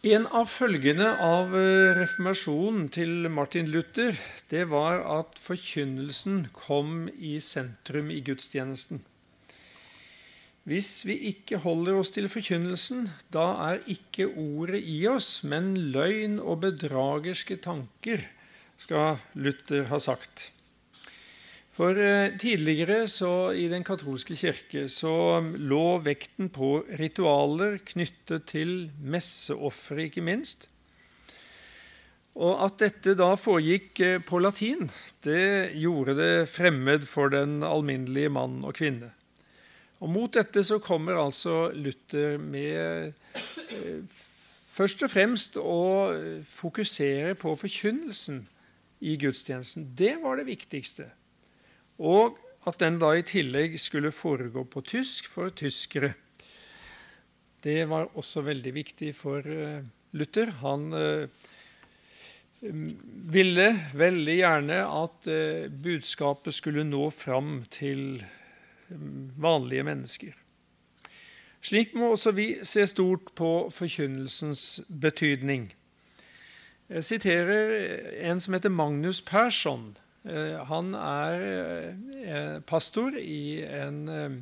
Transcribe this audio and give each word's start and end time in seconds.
En 0.00 0.24
av 0.32 0.46
følgene 0.48 1.10
av 1.20 1.50
eh, 1.52 1.90
reformasjonen 1.92 2.86
til 2.88 3.26
Martin 3.28 3.66
Luther 3.68 4.16
det 4.48 4.62
var 4.70 5.02
at 5.04 5.34
forkynnelsen 5.36 6.46
kom 6.56 7.10
i 7.20 7.34
sentrum 7.44 8.08
i 8.08 8.22
gudstjenesten. 8.24 9.02
Hvis 10.64 11.04
vi 11.04 11.18
ikke 11.28 11.60
holder 11.66 11.98
oss 12.00 12.14
til 12.16 12.30
forkynnelsen, 12.32 13.10
da 13.28 13.44
er 13.66 13.84
ikke 13.92 14.30
ordet 14.40 14.80
i 14.88 15.02
oss, 15.04 15.42
men 15.44 15.74
løgn 15.92 16.40
og 16.40 16.62
bedragerske 16.64 17.60
tanker, 17.60 18.24
skal 18.80 19.20
Luther 19.36 19.84
ha 19.92 20.00
sagt. 20.00 20.48
For 21.80 21.96
eh, 21.96 22.34
tidligere 22.36 23.06
så, 23.08 23.54
i 23.56 23.64
den 23.72 23.86
katolske 23.88 24.34
kirke 24.36 24.82
så 24.92 25.40
lå 25.40 25.84
vekten 26.04 26.50
på 26.52 26.82
ritualer 27.00 27.78
knyttet 27.88 28.50
til 28.50 28.90
messeofre, 29.00 30.10
ikke 30.10 30.20
minst. 30.20 30.66
Og 32.36 32.60
at 32.66 32.74
dette 32.82 33.14
da 33.16 33.30
foregikk 33.40 34.02
eh, 34.04 34.18
på 34.20 34.42
latin, 34.44 34.90
det 35.24 35.72
gjorde 35.80 36.18
det 36.18 36.34
fremmed 36.52 37.06
for 37.08 37.32
den 37.32 37.62
alminnelige 37.64 38.28
mann 38.34 38.58
og 38.60 38.76
kvinne. 38.76 39.14
Og 40.04 40.12
Mot 40.12 40.36
dette 40.36 40.60
så 40.60 40.76
kommer 40.84 41.16
altså 41.16 41.70
Luther 41.72 42.36
med 42.44 43.14
eh, 43.72 44.20
først 44.74 45.06
og 45.08 45.14
fremst 45.14 45.56
å 45.56 45.80
fokusere 46.60 47.32
på 47.40 47.56
forkynnelsen 47.62 48.42
i 49.00 49.16
gudstjenesten. 49.16 49.88
Det 49.96 50.18
var 50.20 50.36
det 50.36 50.46
viktigste. 50.52 51.08
Og 52.00 52.38
at 52.68 52.80
den 52.80 52.98
da 53.00 53.12
i 53.16 53.24
tillegg 53.24 53.78
skulle 53.80 54.12
foregå 54.12 54.64
på 54.68 54.82
tysk 54.84 55.28
for 55.32 55.52
tyskere. 55.56 56.14
Det 57.60 57.84
var 57.88 58.08
også 58.16 58.42
veldig 58.44 58.72
viktig 58.74 59.14
for 59.16 59.44
eh, 59.44 59.84
Luther. 60.16 60.52
Han 60.62 60.92
eh, 60.96 61.28
ville 63.32 63.68
veldig 63.96 64.36
gjerne 64.36 64.82
at 64.84 65.28
eh, 65.28 65.68
budskapet 65.68 66.56
skulle 66.56 66.84
nå 66.88 67.10
fram 67.12 67.64
til 67.72 68.22
vanlige 68.90 69.84
mennesker. 69.86 70.36
Slik 71.62 71.92
må 71.94 72.14
også 72.14 72.32
vi 72.32 72.48
se 72.64 72.86
stort 72.88 73.28
på 73.36 73.68
forkynnelsens 73.70 74.80
betydning. 74.88 75.68
Jeg 76.88 77.04
siterer 77.04 77.74
en 78.26 78.40
som 78.40 78.56
heter 78.56 78.72
Magnus 78.72 79.20
Persson. 79.20 79.92
Eh, 80.28 80.56
han 80.68 80.92
er 80.96 81.42
eh, 82.20 82.56
pastor 82.68 83.16
i 83.16 83.62
en 83.64 84.00
eh, 84.12 84.34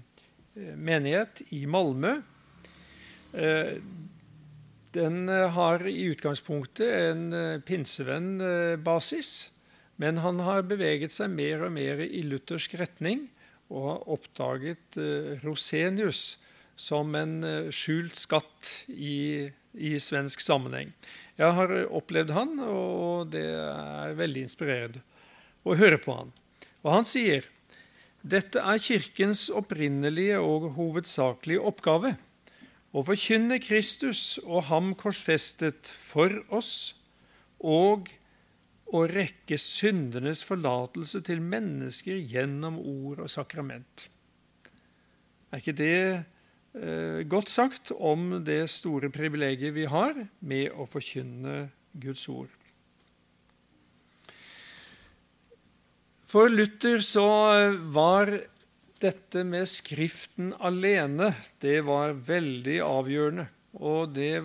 menighet 0.75 1.45
i 1.55 1.67
Malmö. 1.71 2.19
Den 4.99 5.29
har 5.29 5.83
i 5.87 6.07
utgangspunktet 6.09 6.89
en 6.89 7.61
pinsevenn-basis, 7.63 9.51
men 10.01 10.19
han 10.25 10.41
har 10.43 10.65
beveget 10.67 11.13
seg 11.13 11.29
mer 11.37 11.67
og 11.67 11.75
mer 11.77 12.01
i 12.03 12.23
luthersk 12.25 12.79
retning 12.81 13.27
og 13.69 13.85
har 13.85 14.09
oppdaget 14.17 14.99
Rosenius 15.45 16.39
som 16.75 17.15
en 17.21 17.37
skjult 17.69 18.17
skatt 18.17 18.73
i, 18.89 19.53
i 19.77 19.93
svensk 20.01 20.41
sammenheng. 20.43 20.97
Jeg 21.37 21.53
har 21.61 21.77
opplevd 22.01 22.33
han, 22.35 22.57
og 22.65 23.29
det 23.37 23.45
er 23.45 24.19
veldig 24.19 24.49
inspirerende 24.49 25.05
og 25.69 25.79
høre 25.81 26.01
på 26.01 26.17
han. 26.17 26.33
Og 26.83 26.93
han 26.95 27.09
sier 27.09 27.47
dette 28.29 28.59
er 28.59 28.81
Kirkens 28.83 29.47
opprinnelige 29.55 30.41
og 30.43 30.73
hovedsakelige 30.75 31.63
oppgave 31.63 32.17
å 32.97 33.05
forkynne 33.05 33.61
Kristus 33.61 34.39
og 34.43 34.69
ham 34.71 34.95
korsfestet 34.99 35.91
for 35.93 36.33
oss, 36.55 36.97
og 37.59 38.09
å 38.89 39.03
rekke 39.11 39.59
syndenes 39.61 40.41
forlatelse 40.47 41.21
til 41.27 41.43
mennesker 41.45 42.17
gjennom 42.17 42.79
ord 42.81 43.21
og 43.27 43.31
sakrament. 43.33 44.07
Er 45.53 45.61
ikke 45.61 45.77
det 45.77 45.99
eh, 46.17 47.21
godt 47.29 47.53
sagt 47.53 47.93
om 47.93 48.39
det 48.47 48.63
store 48.73 49.13
privilegiet 49.13 49.77
vi 49.77 49.85
har 49.91 50.17
med 50.41 50.73
å 50.73 50.89
forkynne 50.89 51.67
Guds 52.01 52.25
ord? 52.33 52.58
For 56.29 56.51
Luther 56.53 57.01
så 57.01 57.25
var 57.89 58.29
dette 59.01 59.45
med 59.49 59.65
Skriften 59.71 60.51
alene 60.61 61.31
det 61.63 61.79
var 61.87 62.13
veldig 62.13 62.75
avgjørende. 62.85 63.47
Og 63.81 64.13
det 64.13 64.43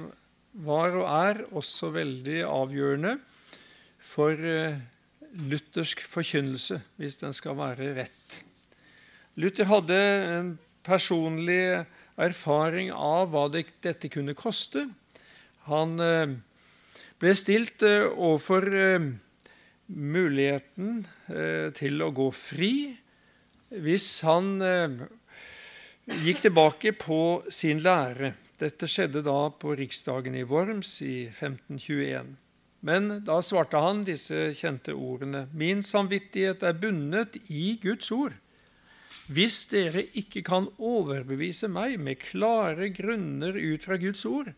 var 0.64 0.96
og 0.96 1.04
er 1.10 1.42
også 1.52 1.90
veldig 1.92 2.38
avgjørende 2.48 3.18
for 4.14 4.32
eh, 4.32 4.80
luthersk 5.52 6.06
forkynnelse, 6.08 6.80
hvis 7.02 7.20
den 7.20 7.36
skal 7.36 7.60
være 7.60 7.92
rett. 7.98 8.38
Luther 9.36 9.68
hadde 9.68 10.00
en 10.38 10.54
personlig 10.88 11.84
erfaring 12.16 12.94
av 12.96 13.34
hva 13.34 13.50
dette 13.52 14.08
kunne 14.14 14.38
koste. 14.40 14.86
Han 15.68 16.00
eh, 16.00 16.38
ble 17.20 17.36
stilt 17.36 17.84
eh, 17.84 18.08
overfor 18.08 18.72
muligheten 19.88 21.04
eh, 21.28 21.70
til 21.76 22.02
å 22.04 22.12
gå 22.16 22.30
fri 22.36 22.76
hvis 23.74 24.08
han 24.28 24.62
eh, 24.62 25.02
gikk 26.24 26.46
tilbake 26.46 26.94
på 27.00 27.44
sin 27.52 27.82
lære. 27.84 28.34
Dette 28.62 28.88
skjedde 28.88 29.24
da 29.26 29.50
på 29.50 29.74
riksdagen 29.76 30.38
i 30.38 30.46
Worms 30.48 31.00
i 31.04 31.26
1521. 31.32 32.36
Men 32.84 33.10
da 33.24 33.40
svarte 33.44 33.80
han 33.80 34.04
disse 34.08 34.52
kjente 34.60 34.94
ordene.: 34.94 35.48
Min 35.56 35.84
samvittighet 35.84 36.64
er 36.68 36.76
bundet 36.76 37.38
i 37.48 37.78
Guds 37.82 38.12
ord. 38.12 38.36
Hvis 39.32 39.62
dere 39.72 40.04
ikke 40.20 40.44
kan 40.44 40.68
overbevise 40.78 41.70
meg 41.72 41.96
med 42.00 42.20
klare 42.20 42.90
grunner 42.92 43.56
ut 43.56 43.86
fra 43.88 43.96
Guds 44.02 44.26
ord, 44.28 44.52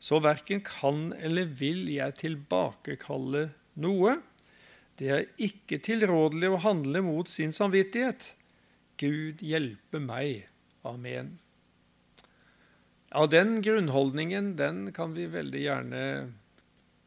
så 0.00 0.20
verken 0.24 0.62
kan 0.64 1.12
eller 1.18 1.50
vil 1.58 1.90
jeg 1.92 2.16
tilbakekalle 2.22 3.50
noe, 3.82 4.16
det 4.98 5.10
er 5.14 5.26
ikke 5.38 5.78
tilrådelig 5.84 6.50
å 6.50 6.62
handle 6.64 7.02
mot 7.06 7.30
sin 7.30 7.52
samvittighet. 7.54 8.32
Gud 8.98 9.44
hjelpe 9.44 10.00
meg. 10.02 10.48
Amen. 10.86 11.36
Ja, 13.12 13.26
Den 13.26 13.62
grunnholdningen 13.62 14.56
den 14.58 14.90
kan 14.92 15.14
vi 15.14 15.28
veldig 15.30 15.62
gjerne 15.62 16.02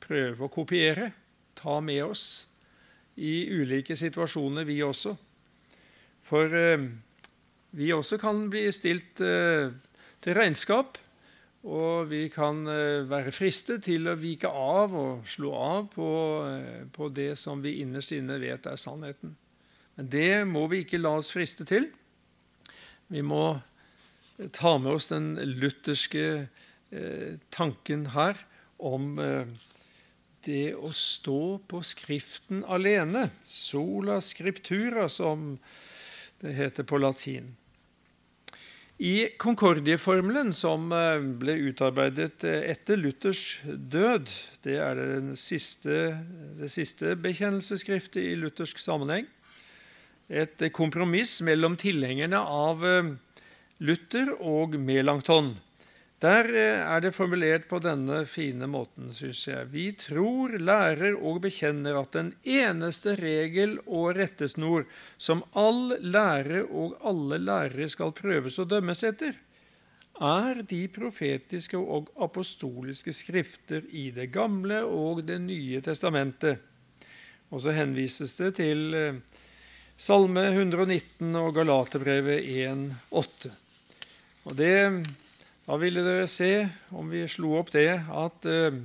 prøve 0.02 0.48
å 0.48 0.54
kopiere, 0.54 1.12
ta 1.56 1.80
med 1.84 2.04
oss 2.08 2.26
i 3.22 3.52
ulike 3.52 3.96
situasjoner, 4.00 4.66
vi 4.66 4.80
også. 4.82 5.14
For 6.26 6.56
eh, 6.58 6.88
vi 7.78 7.92
også 7.94 8.18
kan 8.22 8.48
bli 8.50 8.66
stilt 8.74 9.22
eh, 9.22 9.70
til 10.24 10.38
regnskap 10.38 10.98
og 11.62 12.08
vi 12.10 12.26
kan 12.34 12.64
eh, 12.66 13.04
være 13.06 13.34
fristet 13.36 13.84
til 13.86 14.10
å 14.10 14.18
vike 14.18 14.50
av 14.50 14.96
og 14.98 15.28
slå 15.30 15.52
av 15.54 15.90
på, 15.94 16.12
eh, 16.50 16.86
på, 16.90 17.10
det 17.14 17.36
som 17.38 17.62
vi 17.62 17.78
innerst 17.84 18.16
inne 18.18 18.40
vet 18.42 18.66
er 18.66 18.82
sannheten. 18.82 19.36
Men 19.98 20.10
det 20.10 20.32
må 20.50 20.66
vi 20.72 20.82
ikke 20.82 21.02
la 21.02 21.14
oss 21.20 21.30
friste 21.34 21.68
til. 21.70 21.92
Vi 23.12 23.22
må 23.22 23.60
ta 24.58 24.78
med 24.82 24.96
oss 24.96 25.12
den 25.12 25.36
lutherske 25.60 26.26
eh, 26.90 27.38
tanken 27.54 28.08
her 28.16 28.40
om 28.82 29.20
eh, 29.22 29.46
det 30.46 30.74
å 30.74 30.90
stå 30.96 31.62
på 31.70 31.84
Skriften 31.86 32.64
alene. 32.66 33.28
Sola 33.46 34.18
scriptura, 34.26 35.06
som 35.10 35.60
det 36.42 36.56
heter 36.58 36.88
på 36.90 36.98
latin. 36.98 37.54
I 39.02 39.32
Concordieformelen, 39.42 40.52
som 40.54 40.92
eh, 40.94 41.24
ble 41.42 41.56
utarbeidet 41.72 42.44
eh, 42.46 42.68
etter 42.70 43.00
Luthers 43.02 43.58
død, 43.66 44.30
det 44.62 44.76
er 44.78 45.00
det 45.00 45.40
siste, 45.42 46.20
det 46.60 46.70
siste 46.70 47.16
bekjennelsesskriftet 47.18 48.22
i 48.22 48.36
luthersk 48.38 48.78
sammenheng, 48.78 49.26
et 50.30 50.62
kompromiss 50.78 51.40
mellom 51.42 51.80
tilhengerne 51.82 52.44
av 52.46 52.86
eh, 52.86 53.10
Luther 53.82 54.36
og 54.38 54.78
Melankton. 54.78 55.56
Der 56.22 56.46
eh, 56.54 56.82
er 56.86 57.02
det 57.02 57.16
formulert 57.16 57.64
på 57.70 57.80
denne 57.82 58.20
fine 58.30 58.68
måten, 58.70 59.10
syns 59.18 59.42
jeg. 59.48 59.70
Vi 59.74 59.88
tror, 59.98 60.54
lærer 60.62 61.16
og 61.18 61.40
bekjenner 61.48 61.98
at 61.98 62.14
den 62.14 62.36
eneste 62.46 63.16
regel 63.18 63.80
og 63.88 64.20
rettesnor 64.20 64.86
som 65.18 65.42
all 65.58 65.96
lære 65.98 66.62
og 66.70 67.00
alle 67.02 67.40
lærere 67.42 67.90
skal 67.90 68.14
prøves 68.14 68.60
å 68.62 68.68
dømmes 68.70 69.02
etter, 69.08 69.40
er 70.22 70.62
de 70.70 70.84
profetiske 70.94 71.80
og 71.80 72.12
apostoliske 72.22 73.16
skrifter 73.18 73.88
i 73.90 74.12
Det 74.14 74.30
gamle 74.30 74.84
og 74.86 75.24
Det 75.26 75.40
nye 75.42 75.82
testamentet. 75.82 76.62
Og 77.50 77.66
så 77.66 77.74
henvises 77.74 78.38
det 78.38 78.52
til 78.62 78.94
eh, 78.94 79.18
Salme 79.98 80.46
119 80.54 81.34
og 81.42 81.56
Galaterbrevet 81.58 82.46
1,8. 82.46 83.52
Og 84.46 84.56
det 84.58 84.78
Da 85.68 85.78
ville 85.78 86.02
dere 86.02 86.26
se, 86.26 86.72
om 86.90 87.12
vi 87.14 87.22
slo 87.30 87.54
opp 87.60 87.70
det, 87.76 88.02
at 88.10 88.46
eh, 88.50 88.80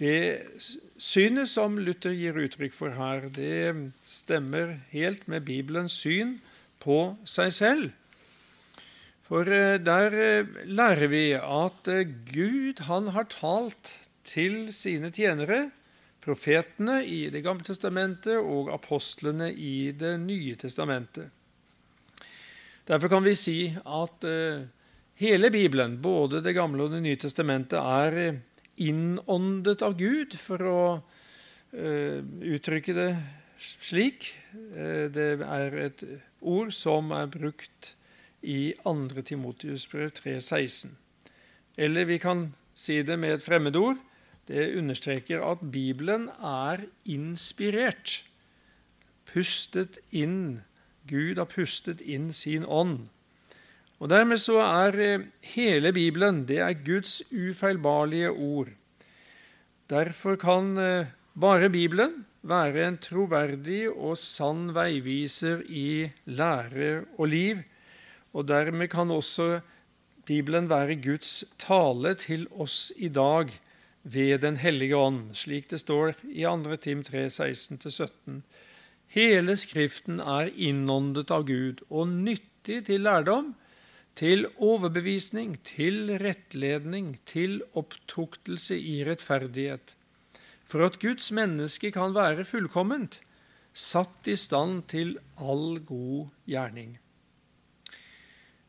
det 0.00 0.20
synet 0.96 1.50
som 1.52 1.76
Luther 1.76 2.14
gir 2.16 2.38
uttrykk 2.40 2.72
for 2.72 2.94
her, 2.96 3.26
det 3.28 3.92
stemmer 4.08 4.78
helt 4.94 5.26
med 5.28 5.44
Bibelens 5.44 5.96
syn 6.00 6.38
på 6.80 7.18
seg 7.28 7.52
selv. 7.52 7.90
For 9.28 9.44
eh, 9.44 9.76
der 9.76 10.16
eh, 10.16 10.54
lærer 10.64 11.10
vi 11.12 11.26
at 11.36 11.90
Gud 12.30 12.80
han 12.88 13.10
har 13.12 13.28
talt 13.34 13.92
til 14.24 14.72
sine 14.72 15.10
tjenere, 15.12 15.66
profetene 16.24 17.02
i 17.04 17.26
Det 17.28 17.42
gamle 17.44 17.66
testamentet 17.66 18.40
og 18.40 18.70
apostlene 18.72 19.50
i 19.52 19.92
Det 19.92 20.14
nye 20.22 20.56
testamentet. 20.56 21.28
Derfor 22.88 23.12
kan 23.12 23.24
vi 23.28 23.36
si 23.36 23.58
at 23.84 24.24
Hele 25.14 25.50
Bibelen, 25.50 26.02
både 26.02 26.40
Det 26.42 26.54
gamle 26.54 26.82
og 26.82 26.90
Det 26.90 27.02
nye 27.02 27.16
testamentet, 27.16 27.78
er 27.78 28.16
eh, 28.18 28.38
innåndet 28.76 29.82
av 29.82 29.94
Gud, 29.94 30.34
for 30.34 30.66
å 30.66 30.80
uh, 30.98 32.18
uttrykke 32.42 32.94
det 32.96 33.10
slik. 33.62 34.32
Uh, 34.74 35.06
det 35.14 35.28
er 35.38 35.78
et 35.84 36.02
ord 36.42 36.74
som 36.74 37.14
er 37.14 37.30
brukt 37.30 37.92
i 38.42 38.74
2. 38.82 39.22
Timotius 39.22 39.86
brev 39.86 40.10
3,16. 40.18 40.96
Eller 41.78 42.10
vi 42.10 42.18
kan 42.18 42.48
si 42.74 43.02
det 43.06 43.14
med 43.18 43.38
et 43.38 43.46
fremmedord. 43.46 44.02
Det 44.50 44.74
understreker 44.76 45.46
at 45.46 45.62
Bibelen 45.62 46.26
er 46.42 46.88
inspirert. 47.06 48.24
Pustet 49.30 50.02
inn. 50.10 50.64
Gud 51.06 51.38
har 51.38 51.46
pustet 51.46 52.02
inn 52.02 52.32
sin 52.32 52.66
ånd. 52.66 53.08
Og 54.04 54.10
Dermed 54.12 54.36
så 54.36 54.58
er 54.60 54.98
eh, 55.00 55.22
hele 55.54 55.88
Bibelen 55.96 56.42
det 56.44 56.58
er 56.60 56.74
Guds 56.76 57.22
ufeilbarlige 57.32 58.30
ord. 58.30 58.68
Derfor 59.88 60.36
kan 60.36 60.76
eh, 60.76 61.06
bare 61.40 61.70
Bibelen 61.72 62.26
være 62.42 62.84
en 62.84 62.98
troverdig 63.00 63.88
og 63.88 64.18
sann 64.20 64.74
veiviser 64.76 65.64
i 65.64 66.10
lære 66.26 67.06
og 67.16 67.32
liv. 67.32 67.64
Og 68.36 68.44
dermed 68.48 68.92
kan 68.92 69.10
også 69.10 69.62
Bibelen 70.26 70.68
være 70.68 71.00
Guds 71.00 71.44
tale 71.56 72.14
til 72.14 72.44
oss 72.52 72.92
i 72.96 73.08
dag 73.08 73.48
ved 74.02 74.38
Den 74.38 74.56
hellige 74.56 74.96
ånd, 74.96 75.32
slik 75.32 75.70
det 75.70 75.80
står 75.80 76.12
i 76.28 76.44
2. 76.44 76.76
Tim 76.76 77.02
3, 77.02 77.26
16-17. 77.32 78.42
Hele 79.16 79.56
Skriften 79.56 80.20
er 80.20 80.52
innåndet 80.52 81.30
av 81.30 81.48
Gud 81.48 81.80
og 81.88 82.08
nyttig 82.08 82.84
til 82.84 83.00
lærdom, 83.00 83.54
til 84.18 84.46
overbevisning, 84.62 85.56
til 85.66 86.12
rettledning, 86.22 87.18
til 87.26 87.60
opptuktelse 87.74 88.78
i 88.78 89.02
rettferdighet, 89.06 89.94
for 90.64 90.86
at 90.86 91.00
Guds 91.02 91.30
menneske 91.34 91.90
kan 91.94 92.14
være 92.14 92.46
fullkomment, 92.48 93.20
satt 93.74 94.30
i 94.30 94.36
stand 94.38 94.84
til 94.90 95.16
all 95.36 95.80
god 95.82 96.30
gjerning. 96.46 96.94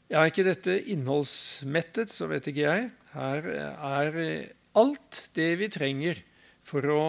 Er 0.09 0.29
ikke 0.29 0.45
dette 0.45 0.79
innholdsmettet, 0.93 2.13
så 2.13 2.27
vet 2.29 2.49
ikke 2.49 2.65
jeg. 2.65 2.89
Her 3.13 3.47
er 3.49 4.19
alt 4.77 5.21
det 5.37 5.51
vi 5.61 5.69
trenger 5.71 6.19
for 6.65 6.85
å 6.89 7.05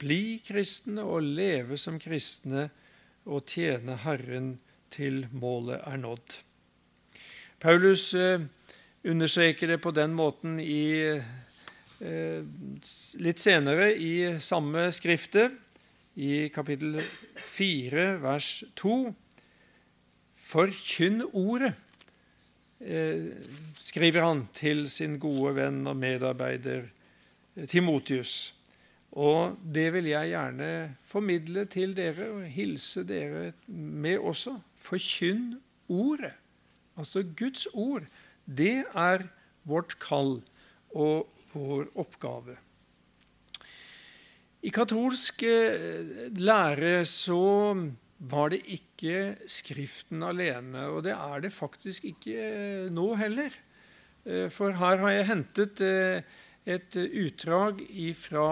bli 0.00 0.40
kristne 0.46 1.04
og 1.06 1.26
leve 1.26 1.78
som 1.78 2.00
kristne 2.02 2.68
og 3.24 3.46
tjene 3.50 3.98
Herren 4.02 4.56
til 4.94 5.24
målet 5.34 5.82
er 5.86 6.00
nådd. 6.00 6.40
Paulus 7.64 8.14
eh, 8.14 8.40
understreker 9.08 9.70
det 9.72 9.78
på 9.80 9.88
den 9.96 10.12
måten 10.12 10.58
i, 10.60 11.00
eh, 11.00 12.42
litt 13.24 13.40
senere 13.40 13.86
i 13.96 14.34
samme 14.36 14.90
skrifte, 14.92 15.46
i 16.20 16.50
kapittel 16.52 16.98
4, 17.40 18.04
vers 18.20 18.50
2. 18.76 18.98
Forkynn 20.50 21.24
ordet, 21.32 21.72
eh, 22.84 23.32
skriver 23.80 24.28
han 24.28 24.44
til 24.52 24.84
sin 24.92 25.16
gode 25.18 25.56
venn 25.56 25.80
og 25.88 25.96
medarbeider 25.96 26.90
Timotius. 27.64 28.52
Og 29.16 29.56
det 29.64 29.88
vil 29.96 30.12
jeg 30.12 30.34
gjerne 30.34 30.70
formidle 31.08 31.64
til 31.64 31.96
dere 31.96 32.28
og 32.28 32.44
hilse 32.44 33.08
dere 33.08 33.54
med 33.72 34.18
også. 34.18 34.58
Forkynn 34.76 35.54
ordet. 35.88 36.36
Altså 36.96 37.24
Guds 37.36 37.66
ord, 37.72 38.06
det 38.46 38.84
er 38.94 39.26
vårt 39.64 39.96
kall 40.02 40.38
og 40.94 41.26
vår 41.54 41.90
oppgave. 41.98 42.56
I 44.64 44.72
katolsk 44.72 45.42
eh, 45.44 46.30
lære 46.40 47.02
så 47.08 47.74
var 48.24 48.54
det 48.54 48.62
ikke 48.72 49.34
Skriften 49.50 50.22
alene, 50.24 50.86
og 50.88 51.02
det 51.04 51.12
er 51.12 51.44
det 51.44 51.52
faktisk 51.52 52.06
ikke 52.08 52.38
eh, 52.38 52.86
nå 52.88 53.10
heller. 53.20 53.52
Eh, 54.24 54.48
for 54.48 54.72
her 54.80 55.02
har 55.02 55.12
jeg 55.12 55.28
hentet 55.28 55.84
et 56.64 56.96
utdrag 56.96 57.82
fra 58.16 58.48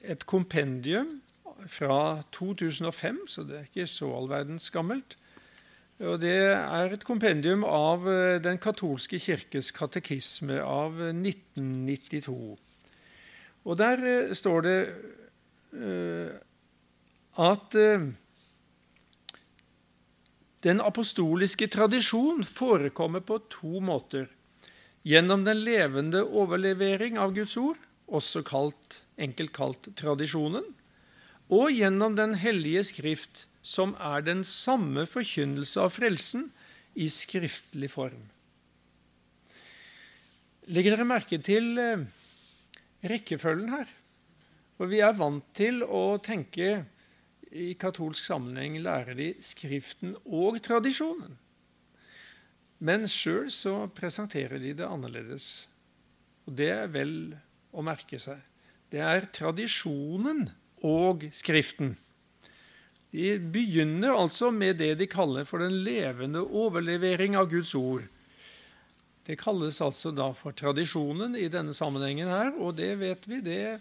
et 0.00 0.24
kompendium 0.24 1.18
fra 1.68 2.22
2005, 2.32 3.26
så 3.28 3.44
det 3.44 3.58
er 3.58 3.68
ikke 3.68 3.90
så 3.92 4.08
all 4.16 4.30
verdens 4.32 4.70
gammelt. 4.72 5.18
Og 5.96 6.20
Det 6.20 6.34
er 6.52 6.92
et 6.92 7.04
kompendium 7.08 7.64
av 7.64 8.04
eh, 8.10 8.36
Den 8.44 8.58
katolske 8.60 9.16
kirkes 9.22 9.70
katekisme 9.72 10.58
av 10.60 10.98
1992. 11.08 12.36
Og 13.64 13.78
Der 13.80 14.04
eh, 14.04 14.34
står 14.36 14.66
det 14.66 14.76
eh, 15.72 16.36
at 17.36 17.74
den 20.64 20.80
apostoliske 20.80 21.68
tradisjon 21.68 22.44
forekommer 22.44 23.20
på 23.20 23.38
to 23.52 23.80
måter. 23.84 24.30
Gjennom 25.04 25.44
den 25.44 25.60
levende 25.60 26.24
overlevering 26.24 27.20
av 27.20 27.34
Guds 27.36 27.56
ord, 27.60 27.76
også 28.08 28.40
kalt, 28.42 29.02
enkelt 29.20 29.52
kalt 29.52 29.90
tradisjonen, 30.00 30.64
og 31.52 31.68
gjennom 31.70 32.16
Den 32.16 32.34
hellige 32.40 32.84
skrift, 32.88 33.46
som 33.66 33.96
er 33.98 34.22
den 34.22 34.44
samme 34.46 35.06
forkynnelse 35.10 35.82
av 35.82 35.94
frelsen 35.96 36.50
i 36.94 37.08
skriftlig 37.10 37.90
form. 37.90 38.28
Legger 40.70 40.96
dere 40.96 41.06
merke 41.06 41.38
til 41.42 41.74
eh, 41.78 42.04
rekkefølgen 43.06 43.72
her? 43.74 43.90
For 44.76 44.90
vi 44.90 45.00
er 45.02 45.16
vant 45.16 45.46
til 45.56 45.82
å 45.82 46.18
tenke 46.22 46.84
i 47.56 47.72
katolsk 47.78 48.26
sammenheng 48.28 48.78
lærer 48.84 49.16
de 49.16 49.28
Skriften 49.44 50.16
og 50.24 50.58
tradisjonen. 50.64 51.36
Men 52.84 53.06
sjøl 53.08 53.48
så 53.54 53.86
presenterer 53.96 54.60
de 54.60 54.74
det 54.76 54.86
annerledes. 54.86 55.66
Og 56.46 56.58
det 56.58 56.68
er 56.74 56.90
vel 56.92 57.14
å 57.72 57.84
merke 57.86 58.20
seg. 58.20 58.42
Det 58.92 59.00
er 59.02 59.30
tradisjonen 59.34 60.50
og 60.84 61.24
Skriften. 61.34 61.96
De 63.16 63.38
begynner 63.40 64.12
altså 64.12 64.50
med 64.52 64.76
det 64.82 64.98
de 65.00 65.06
kaller 65.08 65.46
for 65.48 65.62
den 65.64 65.78
levende 65.86 66.42
overlevering 66.44 67.36
av 67.40 67.48
Guds 67.48 67.72
ord. 67.78 68.04
Det 69.24 69.38
kalles 69.40 69.80
altså 69.80 70.12
da 70.14 70.28
for 70.36 70.54
tradisjonen 70.54 71.32
i 71.38 71.48
denne 71.50 71.72
sammenhengen 71.74 72.28
her, 72.28 72.52
og 72.60 72.76
det 72.76 72.92
vet 73.00 73.24
vi, 73.26 73.40
det 73.40 73.78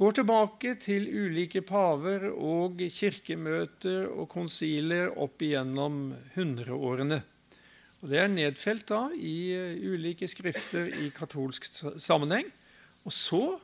går 0.00 0.16
tilbake 0.16 0.72
til 0.80 1.04
ulike 1.04 1.60
paver 1.68 2.30
og 2.32 2.80
kirkemøter 2.96 4.08
og 4.08 4.30
konsiler 4.32 5.12
opp 5.20 5.44
igjennom 5.44 6.16
hundreårene. 6.34 7.20
Og 8.00 8.08
Det 8.10 8.18
er 8.18 8.32
nedfelt 8.32 8.88
da 8.88 9.04
i 9.14 9.52
ulike 9.84 10.26
skrifter 10.26 10.88
i 11.04 11.12
katolsk 11.14 11.68
sammenheng. 12.00 12.48
Og 13.04 13.12
så 13.12 13.60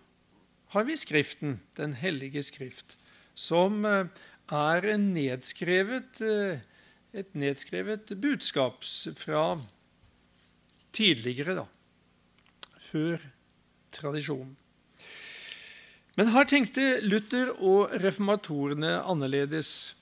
har 0.76 0.84
vi 0.84 1.00
Skriften, 1.00 1.60
Den 1.74 1.94
hellige 1.94 2.42
skrift, 2.42 2.96
som 3.34 3.84
eh, 3.84 4.06
er 4.52 4.96
nedskrevet, 4.98 6.20
eh, 6.20 6.60
et 7.12 7.34
nedskrevet 7.34 8.14
budskap 8.20 8.84
fra 9.16 9.60
tidligere, 10.92 11.54
da, 11.54 11.66
før 12.90 13.20
tradisjonen. 13.92 14.56
Men 16.18 16.32
her 16.34 16.48
tenkte 16.50 16.98
Luther 17.06 17.52
og 17.62 17.92
reformatorene 18.02 18.96
annerledes. 19.06 19.94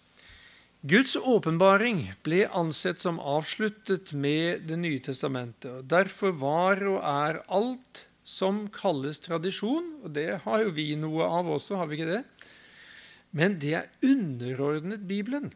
Guds 0.87 1.17
åpenbaring 1.17 2.15
ble 2.25 2.47
ansett 2.57 3.03
som 3.03 3.19
avsluttet 3.21 4.15
med 4.15 4.65
Det 4.69 4.79
nye 4.79 5.01
testamentet. 5.01 5.83
og 5.83 5.89
Derfor 5.91 6.33
var 6.33 6.81
og 6.87 7.03
er 7.03 7.43
alt 7.49 8.07
som 8.25 8.69
kalles 8.73 9.21
tradisjon, 9.21 10.01
og 10.05 10.15
det 10.15 10.41
har 10.45 10.63
jo 10.63 10.71
vi 10.71 10.95
noe 10.97 11.27
av 11.27 11.47
også, 11.47 11.77
har 11.77 11.87
vi 11.87 11.99
ikke 11.99 12.15
det? 12.15 12.23
Men 13.31 13.59
det 13.61 13.75
er 13.75 13.93
underordnet 14.05 15.07
Bibelen. 15.09 15.53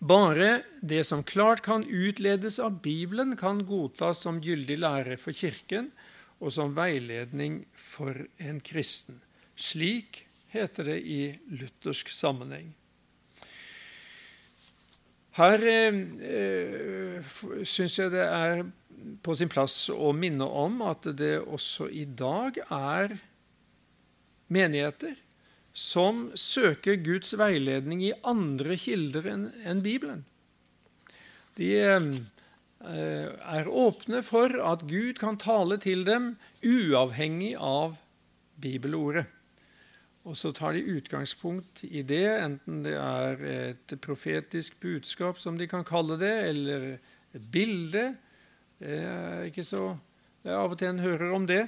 Bare 0.00 0.62
det 0.80 1.04
som 1.04 1.22
klart 1.24 1.60
kan 1.62 1.84
utledes 1.84 2.58
av 2.58 2.80
Bibelen, 2.80 3.36
kan 3.36 3.66
godtas 3.68 4.22
som 4.24 4.40
gyldig 4.40 4.78
lære 4.80 5.18
for 5.20 5.36
Kirken 5.36 5.90
og 6.40 6.54
som 6.56 6.72
veiledning 6.76 7.66
for 7.76 8.16
en 8.40 8.62
kristen. 8.64 9.20
Slik 9.60 10.24
heter 10.48 10.88
det 10.88 11.00
i 11.04 11.20
luthersk 11.52 12.08
sammenheng. 12.08 12.72
Her 15.36 15.62
eh, 15.68 17.20
syns 17.68 17.98
jeg 18.00 18.12
det 18.16 18.24
er 18.24 18.64
på 19.22 19.36
sin 19.36 19.52
plass 19.52 19.84
å 19.92 20.10
minne 20.16 20.48
om 20.48 20.80
at 20.88 21.06
det 21.16 21.36
også 21.44 21.86
i 21.92 22.06
dag 22.08 22.56
er 22.66 23.14
menigheter 24.50 25.14
som 25.72 26.28
søker 26.38 26.98
Guds 27.04 27.32
veiledning 27.38 28.02
i 28.04 28.14
andre 28.26 28.76
kilder 28.80 29.28
enn 29.30 29.82
Bibelen. 29.84 30.24
De 31.58 31.70
eh, 31.78 32.06
er 33.30 33.68
åpne 33.68 34.22
for 34.26 34.54
at 34.66 34.86
Gud 34.88 35.20
kan 35.20 35.38
tale 35.40 35.78
til 35.82 36.06
dem 36.08 36.34
uavhengig 36.64 37.54
av 37.56 37.98
bibelordet. 38.60 39.26
Og 40.28 40.36
så 40.36 40.52
tar 40.52 40.76
de 40.76 40.84
utgangspunkt 40.98 41.80
i 41.88 42.02
det, 42.04 42.26
enten 42.42 42.82
det 42.84 42.92
er 43.00 43.40
et 43.72 43.94
profetisk 44.04 44.76
budskap, 44.82 45.38
som 45.40 45.56
de 45.56 45.68
kan 45.68 45.86
kalle 45.86 46.18
det, 46.20 46.34
eller 46.50 46.86
et 47.32 47.46
bilde. 47.52 48.10
Ikke 49.48 49.64
så 49.64 49.94
det 50.40 50.52
er 50.52 50.56
Av 50.56 50.72
og 50.72 50.78
til 50.80 50.88
en 50.88 51.02
hører 51.02 51.34
om 51.36 51.46
det. 51.48 51.66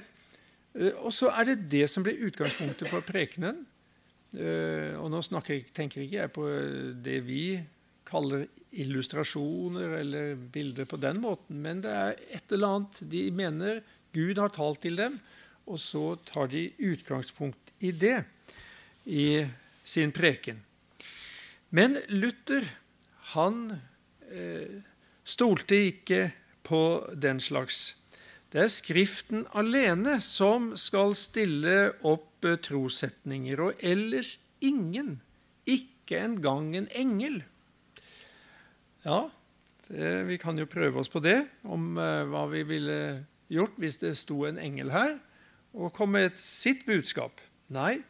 Eh, 0.73 0.95
og 0.97 1.13
så 1.13 1.29
er 1.33 1.51
det 1.51 1.69
det 1.71 1.85
som 1.91 2.05
blir 2.05 2.21
utgangspunktet 2.27 2.89
for 2.89 3.05
prekenen. 3.05 3.63
Eh, 4.33 4.97
og 4.97 5.11
nå 5.13 5.21
jeg, 5.45 5.67
tenker 5.75 6.03
ikke 6.03 6.19
jeg 6.19 6.33
på 6.33 6.47
det 7.05 7.19
vi 7.27 7.45
kaller 8.07 8.47
illustrasjoner 8.73 9.97
eller 9.99 10.35
bilder 10.35 10.87
på 10.89 10.97
den 11.01 11.21
måten, 11.21 11.61
men 11.61 11.81
det 11.85 11.93
er 11.93 12.15
et 12.33 12.53
eller 12.53 12.77
annet 12.77 13.01
de 13.09 13.23
mener 13.33 13.81
Gud 14.13 14.37
har 14.41 14.53
talt 14.53 14.81
til 14.85 14.97
dem, 14.97 15.17
og 15.69 15.79
så 15.81 16.13
tar 16.27 16.49
de 16.51 16.67
utgangspunkt 16.81 17.73
i 17.81 17.93
det 17.93 18.23
i 19.05 19.45
sin 19.83 20.13
preken. 20.15 20.61
Men 21.73 21.97
Luther 22.09 22.67
han 23.33 23.79
eh, 24.29 24.81
stolte 25.25 25.79
ikke 25.89 26.27
på 26.63 26.81
den 27.15 27.41
slags. 27.41 27.95
Det 28.53 28.61
er 28.61 28.69
Skriften 28.69 29.47
alene 29.57 30.19
som 30.21 30.75
skal 30.77 31.15
stille 31.17 31.95
opp 32.05 32.45
eh, 32.45 32.59
trossetninger, 32.61 33.57
og 33.57 33.81
ellers 33.81 34.35
ingen, 34.61 35.15
ikke 35.65 36.19
engang 36.21 36.75
en 36.77 36.85
engel. 36.93 37.39
Ja, 39.07 39.31
det, 39.87 40.13
vi 40.29 40.37
kan 40.37 40.61
jo 40.61 40.69
prøve 40.69 41.01
oss 41.01 41.09
på 41.09 41.23
det, 41.25 41.39
om 41.65 41.97
uh, 41.97 42.29
hva 42.29 42.45
vi 42.53 42.61
ville 42.69 42.99
gjort 43.49 43.73
hvis 43.81 43.97
det 44.05 44.13
sto 44.21 44.43
en 44.45 44.61
engel 44.61 44.93
her 44.93 45.17
og 45.73 45.89
kom 45.97 46.13
med 46.13 46.37
sitt 46.37 46.85
budskap. 46.85 47.41
Nei, 47.73 48.03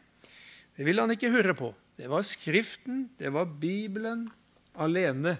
det 0.76 0.84
ville 0.84 1.00
han 1.00 1.16
ikke 1.16 1.32
høre 1.32 1.56
på. 1.56 1.72
Det 1.96 2.12
var 2.12 2.20
Skriften, 2.26 3.08
det 3.16 3.32
var 3.32 3.48
Bibelen 3.48 4.28
alene. 4.76 5.38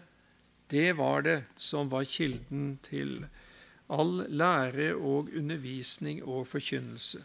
Det 0.73 0.95
var 0.97 1.29
det 1.29 1.43
som 1.61 1.93
var 1.93 2.09
kilden 2.09 2.79
til 2.89 3.27
all 3.89 4.25
lære 4.29 4.95
og 4.95 5.31
undervisning 5.37 6.23
og 6.25 6.47
forkynnelse. 6.47 7.25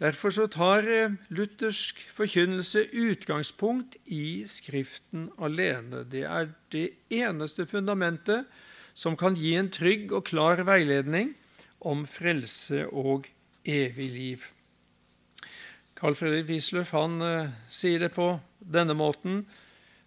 Derfor 0.00 0.30
så 0.30 0.46
tar 0.46 0.86
eh, 0.88 1.12
luthersk 1.28 2.00
forkynnelse 2.12 2.86
utgangspunkt 2.96 3.96
i 4.06 4.44
Skriften 4.48 5.28
alene. 5.38 6.04
Det 6.04 6.24
er 6.24 6.48
det 6.72 6.90
eneste 7.10 7.66
fundamentet 7.66 8.46
som 8.94 9.16
kan 9.16 9.36
gi 9.36 9.54
en 9.56 9.68
trygg 9.70 10.12
og 10.12 10.24
klar 10.24 10.62
veiledning 10.64 11.34
om 11.80 12.06
frelse 12.06 12.86
og 12.88 13.28
evig 13.64 14.08
liv. 14.10 14.46
Carl 15.96 16.16
Fredrik 16.16 16.48
Wisløff 16.48 16.94
uh, 16.94 17.52
sier 17.68 18.00
det 18.00 18.14
på 18.16 18.38
denne 18.60 18.96
måten 18.96 19.44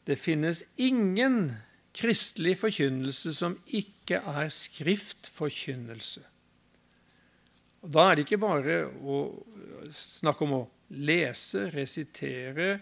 Det 0.07 0.17
finnes 0.19 0.63
ingen 0.77 1.53
kristelig 1.93 2.57
forkynnelse 2.61 3.33
som 3.35 3.57
ikke 3.67 4.19
er 4.19 4.49
skriftforkynnelse. 4.53 6.23
Og 7.83 7.91
Da 7.91 8.07
er 8.09 8.15
det 8.15 8.25
ikke 8.25 8.41
bare 8.41 8.77
å 8.87 9.19
snakke 9.93 10.45
om 10.45 10.55
å 10.57 10.63
lese, 10.89 11.67
resitere 11.73 12.79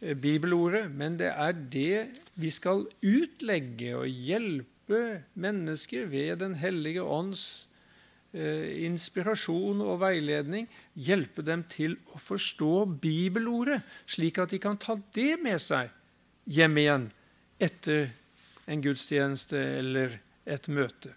eh, 0.00 0.14
bibelordet, 0.14 0.90
men 0.90 1.16
det 1.20 1.30
er 1.30 1.52
det 1.52 2.20
vi 2.34 2.50
skal 2.50 2.86
utlegge 3.00 3.94
og 3.96 4.08
hjelpe 4.08 5.24
mennesker 5.34 6.08
ved 6.10 6.40
Den 6.42 6.56
hellige 6.58 7.02
ånds 7.02 7.70
Eh, 8.30 8.84
inspirasjon 8.86 9.80
og 9.82 9.96
veiledning, 10.04 10.68
hjelpe 10.94 11.42
dem 11.42 11.64
til 11.66 11.96
å 12.14 12.18
forstå 12.22 12.84
bibelordet, 13.02 13.80
slik 14.06 14.38
at 14.38 14.52
de 14.54 14.60
kan 14.62 14.78
ta 14.78 14.94
det 15.16 15.32
med 15.42 15.58
seg 15.58 15.90
hjem 16.46 16.78
igjen 16.78 17.08
etter 17.58 18.12
en 18.70 18.84
gudstjeneste 18.84 19.58
eller 19.80 20.20
et 20.46 20.68
møte. 20.70 21.14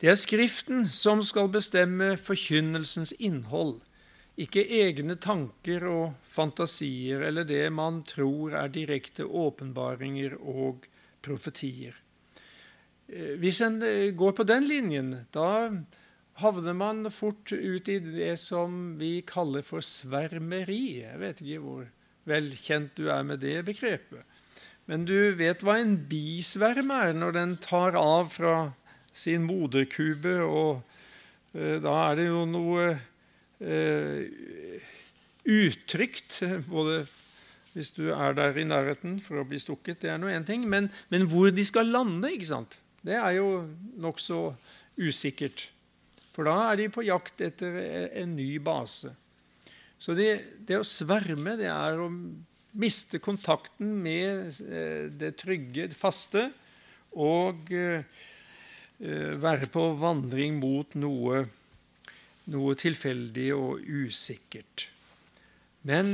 Det 0.00 0.10
er 0.12 0.18
Skriften 0.20 0.84
som 0.92 1.22
skal 1.24 1.48
bestemme 1.52 2.16
forkynnelsens 2.20 3.14
innhold, 3.16 3.78
ikke 4.36 4.66
egne 4.82 5.16
tanker 5.16 5.86
og 5.88 6.16
fantasier 6.28 7.22
eller 7.24 7.46
det 7.48 7.64
man 7.72 8.02
tror 8.04 8.58
er 8.60 8.72
direkte 8.72 9.24
åpenbaringer 9.24 10.36
og 10.36 10.84
profetier. 11.24 11.96
Eh, 13.08 13.38
hvis 13.40 13.62
en 13.64 13.80
eh, 13.82 14.12
går 14.12 14.36
på 14.36 14.44
den 14.44 14.68
linjen, 14.68 15.14
da 15.32 15.72
havner 16.42 16.76
man 16.76 17.08
fort 17.08 17.52
ut 17.52 17.88
i 17.88 17.98
det 18.04 18.34
som 18.42 18.98
vi 19.00 19.22
kaller 19.24 19.64
for 19.64 19.80
svermeri. 19.80 21.00
Jeg 21.06 21.20
vet 21.22 21.40
ikke 21.40 21.64
hvor 21.64 21.86
velkjent 22.28 22.96
du 22.98 23.08
er 23.08 23.24
med 23.24 23.40
det 23.40 23.62
begrepet. 23.64 24.26
Men 24.86 25.06
du 25.08 25.34
vet 25.38 25.64
hva 25.66 25.80
en 25.80 25.96
bisverm 26.08 26.92
er 26.94 27.14
når 27.16 27.34
den 27.34 27.56
tar 27.62 27.98
av 27.98 28.30
fra 28.36 28.54
sin 29.16 29.46
moderkube, 29.48 30.38
og 30.44 30.82
eh, 31.56 31.78
da 31.82 31.94
er 32.04 32.20
det 32.20 32.28
jo 32.28 32.44
noe 32.48 32.88
eh, 33.58 34.80
utrygt, 35.46 36.40
både 36.70 37.04
hvis 37.76 37.92
du 37.96 38.06
er 38.14 38.36
der 38.36 38.56
i 38.56 38.64
nærheten 38.64 39.18
for 39.24 39.42
å 39.42 39.46
bli 39.48 39.58
stukket, 39.60 40.00
det 40.04 40.12
er 40.12 40.20
nå 40.20 40.30
én 40.32 40.46
ting, 40.48 40.64
men, 40.70 40.88
men 41.12 41.26
hvor 41.28 41.50
de 41.52 41.64
skal 41.66 41.90
lande, 41.92 42.30
ikke 42.32 42.52
sant? 42.54 42.78
Det 43.06 43.18
er 43.18 43.36
jo 43.36 43.66
nokså 44.00 44.40
usikkert. 44.96 45.68
For 46.32 46.48
da 46.48 46.70
er 46.70 46.80
de 46.80 46.88
på 46.92 47.04
jakt 47.06 47.42
etter 47.44 47.76
en 48.22 48.34
ny 48.36 48.56
base. 48.64 49.12
Så 50.00 50.16
det, 50.16 50.30
det, 50.68 50.80
å 50.80 50.86
sverme, 50.86 51.56
det 51.60 51.68
er 51.72 52.00
å 52.00 52.10
miste 52.76 53.20
kontakten 53.22 53.92
med 54.04 54.60
eh, 54.62 55.06
det 55.10 55.36
trygge, 55.40 55.88
det 55.92 55.98
faste, 55.98 56.48
og 57.16 57.72
eh, 57.72 58.04
eh, 59.00 59.32
være 59.40 59.70
på 59.72 59.88
vandring 60.00 60.58
mot 60.60 60.96
noe, 60.98 61.46
noe 62.52 62.76
tilfeldig 62.78 63.48
og 63.56 63.82
usikkert. 63.86 64.88
Men 65.86 66.10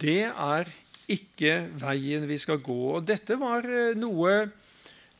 det 0.00 0.22
er 0.26 0.70
ikke 1.06 1.52
veien 1.78 2.24
vi 2.26 2.38
skal 2.42 2.58
gå. 2.58 2.78
Og 2.98 3.04
dette 3.06 3.36
var 3.38 3.62
noe 3.94 4.32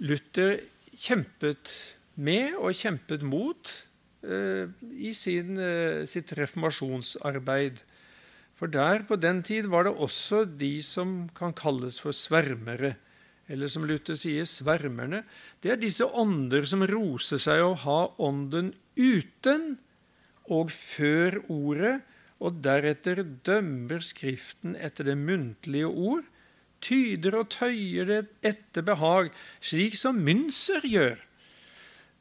Luther 0.02 0.56
kjempet 0.98 1.70
med 2.18 2.56
og 2.58 2.74
kjempet 2.74 3.22
mot 3.22 3.70
i 4.26 5.12
sin, 5.14 5.60
sitt 6.10 6.32
reformasjonsarbeid. 6.34 7.78
For 8.56 8.72
der 8.72 9.04
på 9.04 9.18
den 9.20 9.42
tid 9.44 9.68
var 9.68 9.84
det 9.84 9.92
også 10.00 10.44
de 10.48 10.78
som 10.82 11.28
kan 11.36 11.52
kalles 11.56 12.00
for 12.00 12.16
svermere. 12.16 12.94
Eller 13.46 13.68
som 13.70 13.84
Luther 13.86 14.16
sier, 14.18 14.46
svermerne. 14.48 15.22
Det 15.62 15.74
er 15.74 15.80
disse 15.80 16.06
ånder 16.06 16.64
som 16.66 16.82
roser 16.88 17.38
seg 17.42 17.62
å 17.62 17.76
ha 17.84 18.00
ånden 18.18 18.72
uten 18.96 19.76
og 20.50 20.72
før 20.72 21.40
ordet, 21.52 22.00
og 22.36 22.58
deretter 22.64 23.22
dømmer 23.46 24.02
Skriften 24.04 24.74
etter 24.76 25.08
det 25.08 25.16
muntlige 25.16 25.88
ord, 25.88 26.26
tyder 26.84 27.38
og 27.38 27.48
tøyer 27.54 28.08
det 28.10 28.18
etter 28.44 28.84
behag, 28.84 29.30
slik 29.64 29.96
som 29.98 30.20
Mynser 30.20 30.84
gjør, 30.84 31.22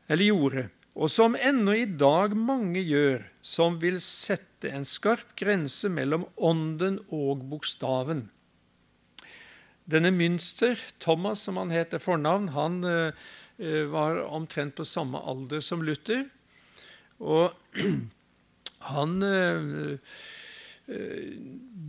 eller 0.08 0.30
gjorde, 0.30 0.64
og 0.96 1.12
som 1.12 1.36
ennå 1.36 1.74
i 1.76 1.88
dag 2.00 2.38
mange 2.40 2.80
gjør, 2.80 3.26
som 3.44 3.82
vil 3.82 3.98
sette 4.00 4.72
en 4.72 4.88
skarp 4.88 5.34
grense 5.36 5.90
mellom 5.92 6.24
ånden 6.40 7.02
og 7.12 7.44
bokstaven. 7.52 8.30
Denne 9.86 10.10
Münster, 10.16 10.80
Thomas 11.04 11.44
som 11.46 11.60
han 11.60 11.74
heter 11.76 12.00
fornavn, 12.02 12.48
han 12.56 12.80
uh, 12.88 13.12
var 13.92 14.24
omtrent 14.24 14.78
på 14.80 14.88
samme 14.88 15.20
alder 15.20 15.62
som 15.62 15.84
Luther. 15.86 16.24
Og 17.20 17.52
han 18.96 19.20
uh, 19.20 20.00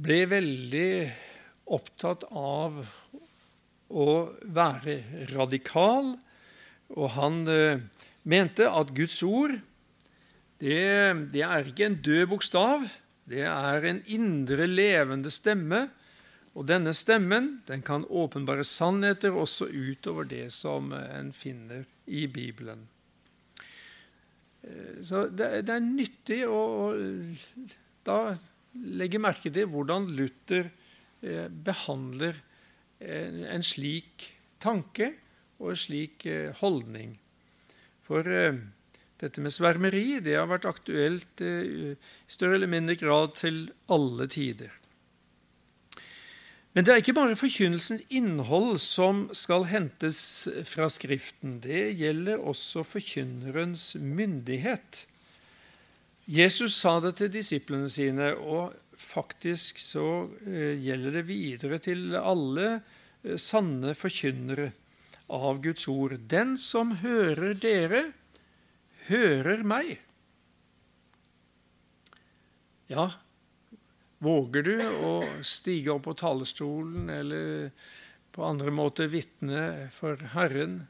ble 0.02 0.20
veldig 0.34 0.90
opptatt 1.78 2.26
av 2.34 2.82
å 3.86 4.12
være 4.42 4.98
radikal, 5.30 6.16
og 6.94 7.10
han 7.16 7.42
eh, 7.50 7.82
mente 8.22 8.68
at 8.70 8.92
Guds 8.94 9.18
ord 9.26 9.56
det, 10.60 11.30
det 11.34 11.42
er 11.44 11.68
ikke 11.68 11.86
en 11.90 11.98
død 12.00 12.26
bokstav, 12.30 12.86
det 13.28 13.42
er 13.44 13.84
en 13.84 14.00
indre, 14.06 14.64
levende 14.70 15.32
stemme. 15.34 15.88
Og 16.56 16.64
denne 16.70 16.94
stemmen 16.96 17.58
den 17.68 17.82
kan 17.84 18.06
åpenbare 18.08 18.64
sannheter 18.64 19.34
også 19.36 19.68
utover 19.68 20.24
det 20.24 20.46
som 20.56 20.94
en 20.96 21.34
finner 21.36 21.84
i 22.08 22.24
Bibelen. 22.32 22.86
Eh, 24.64 25.02
så 25.04 25.26
det, 25.28 25.66
det 25.68 25.74
er 25.74 25.84
nyttig 25.84 26.40
å, 26.48 26.62
å 26.94 26.94
da 28.06 28.20
legge 28.76 29.20
merke 29.20 29.52
til 29.52 29.68
hvordan 29.72 30.08
Luther 30.16 30.70
eh, 31.20 31.48
behandler 31.50 32.40
en, 32.96 33.60
slik 33.60 34.24
tanke 34.62 35.12
og 35.62 35.76
slik 35.80 36.26
eh, 36.28 36.54
holdning. 36.60 37.16
For 38.06 38.26
eh, 38.28 38.58
dette 39.20 39.42
med 39.42 39.54
svermeri 39.54 40.18
det 40.24 40.36
har 40.36 40.48
vært 40.50 40.68
aktuelt 40.68 41.42
eh, 41.44 41.94
i 41.94 41.94
større 42.28 42.58
eller 42.58 42.72
mindre 42.72 42.98
grad 43.00 43.36
til 43.40 43.66
alle 43.92 44.28
tider. 44.32 44.74
Men 46.76 46.84
det 46.84 46.92
er 46.92 47.00
ikke 47.00 47.16
bare 47.16 47.38
forkynnelsens 47.40 48.02
innhold 48.12 48.76
som 48.84 49.30
skal 49.32 49.64
hentes 49.70 50.18
fra 50.68 50.90
Skriften. 50.92 51.56
Det 51.64 51.94
gjelder 51.96 52.36
også 52.36 52.84
forkynnerens 52.84 53.94
myndighet. 53.96 55.06
Jesus 56.28 56.76
sa 56.76 56.98
det 57.00 57.14
til 57.16 57.32
disiplene 57.32 57.88
sine, 57.88 58.34
og 58.36 58.74
faktisk 58.92 59.80
så 59.80 60.26
gjelder 60.44 61.16
det 61.16 61.24
videre 61.30 61.80
til 61.80 62.12
alle 62.18 62.82
sanne 63.40 63.94
forkynnere 63.96 64.74
av 65.28 65.62
Guds 65.64 65.88
ord. 65.88 66.18
Den 66.30 66.56
som 66.60 66.98
hører 67.02 67.54
dere, 67.58 68.02
hører 69.08 69.62
meg. 69.66 69.96
Ja, 72.86 73.10
Våger 74.18 74.64
du 74.64 74.76
å 75.04 75.12
stige 75.44 75.92
opp 75.92 76.06
på 76.06 76.14
talerstolen 76.16 77.10
eller 77.12 77.68
på 78.32 78.44
andre 78.46 78.72
måter 78.72 79.10
vitne 79.12 79.90
for 79.92 80.20
Herren, 80.32 80.86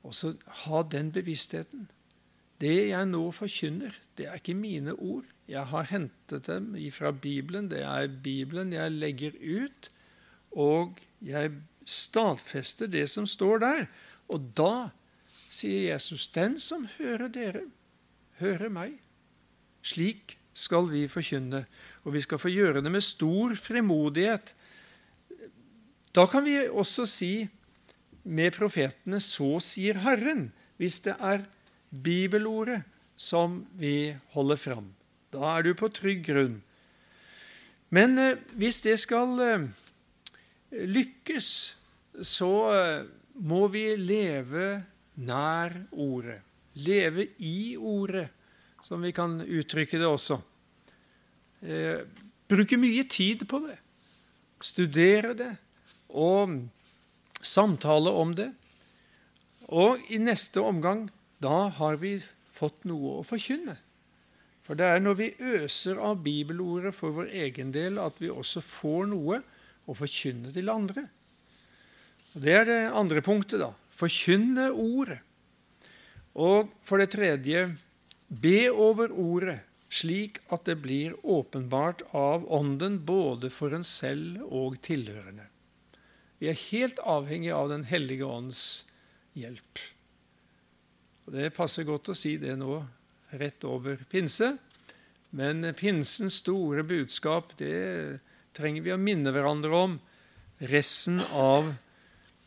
og 0.00 0.16
så 0.16 0.32
ha 0.64 0.80
den 0.88 1.10
bevisstheten? 1.12 1.90
Det 2.58 2.88
jeg 2.88 3.10
nå 3.10 3.20
forkynner, 3.36 3.94
det 4.16 4.26
er 4.30 4.40
ikke 4.40 4.56
mine 4.56 4.94
ord. 4.96 5.28
Jeg 5.48 5.68
har 5.70 5.90
hentet 5.92 6.48
dem 6.48 6.72
fra 6.92 7.12
Bibelen. 7.12 7.68
Det 7.70 7.84
er 7.84 8.08
Bibelen 8.08 8.72
jeg 8.74 8.96
legger 8.96 9.36
ut, 9.38 9.90
og 10.50 11.04
jeg 11.22 11.52
stadfester 11.88 12.90
det 12.90 13.06
som 13.10 13.26
står 13.26 13.62
der. 13.64 13.86
Og 14.28 14.52
da 14.56 14.90
sier 15.48 15.92
Jesus, 15.94 16.28
'Den 16.28 16.58
som 16.60 16.88
hører 16.98 17.28
dere, 17.28 17.62
hører 18.38 18.68
meg.' 18.68 18.98
Slik 19.82 20.36
skal 20.54 20.90
vi 20.90 21.08
forkynne, 21.08 21.66
og 22.04 22.12
vi 22.12 22.20
skal 22.20 22.38
få 22.38 22.48
gjøre 22.48 22.82
det 22.82 22.92
med 22.92 23.00
stor 23.00 23.54
frimodighet. 23.54 24.54
Da 26.14 26.26
kan 26.26 26.44
vi 26.44 26.68
også 26.68 27.06
si 27.06 27.48
med 28.24 28.52
profetene 28.52 29.20
'Så 29.20 29.60
sier 29.60 29.94
Herren', 29.94 30.52
hvis 30.76 31.00
det 31.00 31.16
er 31.20 31.44
bibelordet 31.90 32.82
som 33.16 33.66
vi 33.72 34.16
holder 34.30 34.56
fram. 34.56 34.94
Da 35.32 35.58
er 35.58 35.62
du 35.62 35.74
på 35.74 35.88
trygg 35.88 36.24
grunn. 36.26 36.62
Men 37.90 38.18
eh, 38.18 38.36
hvis 38.52 38.80
det 38.80 38.98
skal 39.00 39.40
eh, 39.40 39.68
lykkes, 40.72 41.77
så 42.26 42.52
eh, 42.74 43.08
må 43.38 43.66
vi 43.72 43.84
leve 43.96 44.70
nær 45.18 45.74
ordet. 45.92 46.40
Leve 46.78 47.26
i 47.42 47.76
ordet 47.76 48.28
som 48.86 49.02
vi 49.02 49.12
kan 49.12 49.40
uttrykke 49.42 49.98
det 50.00 50.08
også. 50.08 50.38
Eh, 51.60 52.06
bruke 52.48 52.78
mye 52.80 53.04
tid 53.10 53.44
på 53.48 53.60
det. 53.66 53.76
Studere 54.64 55.34
det 55.38 55.52
og 56.08 56.54
samtale 57.42 58.10
om 58.10 58.32
det. 58.38 58.48
Og 59.68 60.00
i 60.08 60.18
neste 60.22 60.62
omgang, 60.64 61.08
da 61.42 61.68
har 61.76 61.98
vi 62.00 62.16
fått 62.58 62.86
noe 62.88 63.18
å 63.18 63.26
forkynne. 63.26 63.76
For 64.64 64.78
det 64.78 64.88
er 64.88 65.02
når 65.04 65.18
vi 65.20 65.28
øser 65.38 66.00
av 66.02 66.22
bibelordet 66.24 66.94
for 66.96 67.14
vår 67.16 67.30
egen 67.44 67.70
del, 67.72 68.00
at 68.00 68.18
vi 68.20 68.32
også 68.32 68.60
får 68.64 69.06
noe 69.12 69.42
å 69.88 69.96
forkynne 69.96 70.52
til 70.52 70.72
andre. 70.72 71.06
Og 72.38 72.44
Det 72.44 72.52
er 72.54 72.68
det 72.68 72.82
andre 72.94 73.18
punktet, 73.18 73.58
da. 73.58 73.72
Forkynne 73.98 74.68
ordet. 74.70 75.18
Og 76.38 76.68
for 76.86 77.02
det 77.02 77.10
tredje 77.10 77.64
Be 78.28 78.68
over 78.70 79.10
ordet, 79.10 79.56
slik 79.90 80.36
at 80.52 80.68
det 80.68 80.76
blir 80.84 81.16
åpenbart 81.24 82.04
av 82.14 82.44
Ånden 82.52 83.00
både 83.08 83.48
for 83.50 83.74
en 83.74 83.82
selv 83.82 84.44
og 84.44 84.76
tilhørende. 84.84 85.48
Vi 86.38 86.50
er 86.52 86.60
helt 86.68 87.00
avhengig 87.02 87.50
av 87.56 87.72
Den 87.72 87.88
hellige 87.88 88.28
ånds 88.28 88.84
hjelp. 89.34 89.82
Og 91.26 91.34
Det 91.34 91.50
passer 91.56 91.88
godt 91.88 92.12
å 92.12 92.14
si 92.14 92.36
det 92.38 92.54
nå 92.60 92.84
rett 93.32 93.64
over 93.66 93.98
pinse. 94.12 94.52
Men 95.34 95.74
pinsens 95.74 96.38
store 96.44 96.86
budskap 96.86 97.56
det 97.58 98.20
trenger 98.54 98.86
vi 98.86 98.94
å 98.94 99.00
minne 99.00 99.34
hverandre 99.34 99.74
om 99.88 99.98
resten 100.60 101.18
av 101.32 101.72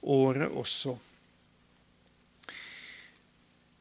året 0.01 0.51
også. 0.57 0.97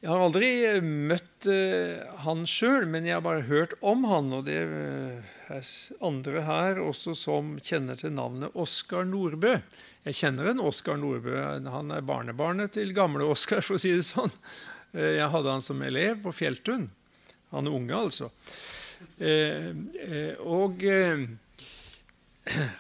Jeg 0.01 0.09
har 0.09 0.23
aldri 0.25 0.49
eh, 0.65 0.81
møtt 0.81 1.45
uh, 1.45 2.01
han 2.25 2.47
sjøl, 2.49 2.87
men 2.89 3.05
jeg 3.05 3.19
har 3.19 3.25
bare 3.25 3.45
hørt 3.51 3.75
om 3.85 4.07
han. 4.09 4.31
Og 4.33 4.47
det 4.47 4.63
uh, 4.71 5.21
er 5.53 5.73
andre 6.05 6.45
her 6.47 6.81
også 6.81 7.13
som 7.19 7.59
kjenner 7.61 8.01
til 8.01 8.15
navnet 8.17 8.57
Oskar 8.57 9.05
Nordbø. 9.05 9.59
Jeg 10.09 10.17
kjenner 10.17 10.49
en 10.49 10.63
Oskar 10.65 10.97
Nordbø. 10.97 11.37
Han 11.69 11.93
er 11.93 12.07
barnebarnet 12.09 12.73
til 12.79 12.95
gamle 12.97 13.29
Oskar, 13.29 13.61
for 13.67 13.77
å 13.77 13.83
si 13.83 13.93
det 13.93 14.07
sånn. 14.09 14.33
Jeg 14.97 15.29
hadde 15.31 15.53
han 15.53 15.63
som 15.63 15.83
elev 15.85 16.23
på 16.25 16.33
Fjelltun. 16.35 16.89
Han 17.53 17.69
er 17.69 17.77
unge, 17.77 17.99
altså. 17.99 18.31
og 20.41 20.81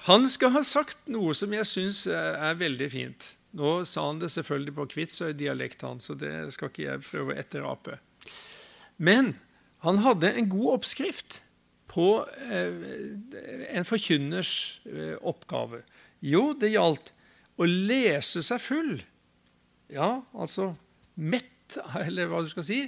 han 0.08 0.26
skal 0.32 0.54
ha 0.56 0.62
sagt 0.66 0.98
noe 1.12 1.34
som 1.36 1.52
jeg 1.54 1.68
syns 1.68 2.06
er 2.10 2.56
veldig 2.58 2.88
fint. 2.92 3.28
Nå 3.56 3.80
sa 3.88 4.06
han 4.06 4.20
det 4.22 4.30
selvfølgelig 4.30 4.74
på 4.76 4.86
Kvitsøy-dialekt, 4.94 5.82
så 5.82 6.14
det 6.18 6.32
skal 6.54 6.70
ikke 6.70 6.86
jeg 6.86 7.04
prøve 7.08 7.34
å 7.34 7.38
etterape. 7.40 7.98
Men 9.02 9.34
han 9.84 10.02
hadde 10.04 10.30
en 10.36 10.50
god 10.52 10.76
oppskrift 10.78 11.40
på 11.90 12.22
eh, 12.52 12.84
en 13.74 13.88
forkynners 13.88 14.52
eh, 14.86 15.16
oppgave. 15.26 15.82
Jo, 16.22 16.52
det 16.54 16.74
gjaldt 16.74 17.10
å 17.58 17.66
lese 17.66 18.44
seg 18.46 18.62
full. 18.62 19.00
Ja, 19.90 20.20
altså 20.30 20.74
mett, 21.18 21.78
eller 22.04 22.30
hva 22.30 22.44
du 22.44 22.52
skal 22.52 22.66
si. 22.66 22.84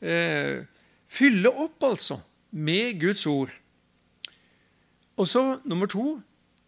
Eh, 0.00 0.62
fylle 1.10 1.52
opp, 1.52 1.82
altså, 1.84 2.22
med 2.50 3.02
Guds 3.02 3.26
ord. 3.28 3.52
Og 5.22 5.28
så 5.30 5.42
nummer 5.68 5.86
to 5.90 6.16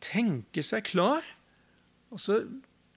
tenke 0.04 0.62
seg 0.62 0.86
klar. 0.86 1.26
Og 2.14 2.22
så 2.22 2.44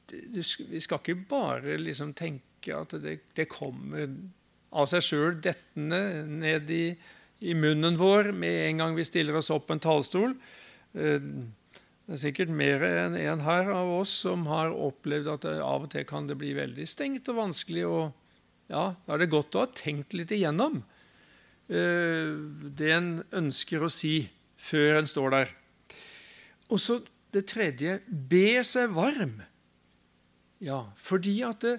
vi 0.07 0.79
skal 0.79 1.01
ikke 1.01 1.17
bare 1.27 1.77
liksom 1.81 2.13
tenke 2.15 2.75
at 2.75 2.93
det, 3.01 3.19
det 3.35 3.49
kommer 3.51 4.07
av 4.71 4.87
seg 4.91 5.03
sjøl 5.03 5.37
dettende 5.43 6.23
ned 6.27 6.71
i, 6.71 6.85
i, 7.43 7.55
munnen 7.57 7.97
vår 7.99 8.31
med 8.35 8.67
en 8.67 8.83
gang 8.83 8.97
vi 8.97 9.07
stiller 9.07 9.39
oss 9.39 9.51
opp 9.53 9.67
på 9.67 9.77
en 9.77 9.83
talerstol. 9.83 10.35
Eh, 10.95 11.27
det 12.07 12.15
er 12.15 12.21
sikkert 12.21 12.53
mer 12.55 12.85
enn 12.87 13.17
en 13.19 13.43
her 13.43 13.71
av 13.73 13.91
oss 13.97 14.13
som 14.23 14.45
har 14.47 14.71
opplevd 14.71 15.27
at 15.33 15.47
det, 15.47 15.57
av 15.63 15.87
og 15.87 15.91
til 15.91 16.05
kan 16.07 16.29
det 16.29 16.37
bli 16.39 16.53
veldig 16.55 16.87
stengt 16.87 17.27
og 17.31 17.41
vanskelig. 17.41 17.83
og 17.83 18.71
ja, 18.71 18.93
Da 19.03 19.15
er 19.15 19.25
det 19.25 19.33
godt 19.33 19.57
å 19.57 19.65
ha 19.65 19.71
tenkt 19.75 20.15
litt 20.15 20.31
igjennom 20.31 20.81
eh, 21.67 22.31
det 22.79 22.93
en 22.95 23.11
ønsker 23.43 23.83
å 23.83 23.91
si 23.91 24.21
før 24.57 25.01
en 25.01 25.09
står 25.09 25.33
der. 25.35 25.53
Og 26.69 26.81
så 26.83 26.99
det 27.33 27.47
tredje 27.51 27.99
be 28.07 28.63
seg 28.65 28.93
varm. 28.95 29.39
Ja, 30.63 30.87
fordi 30.97 31.35
at 31.45 31.61
det, 31.63 31.77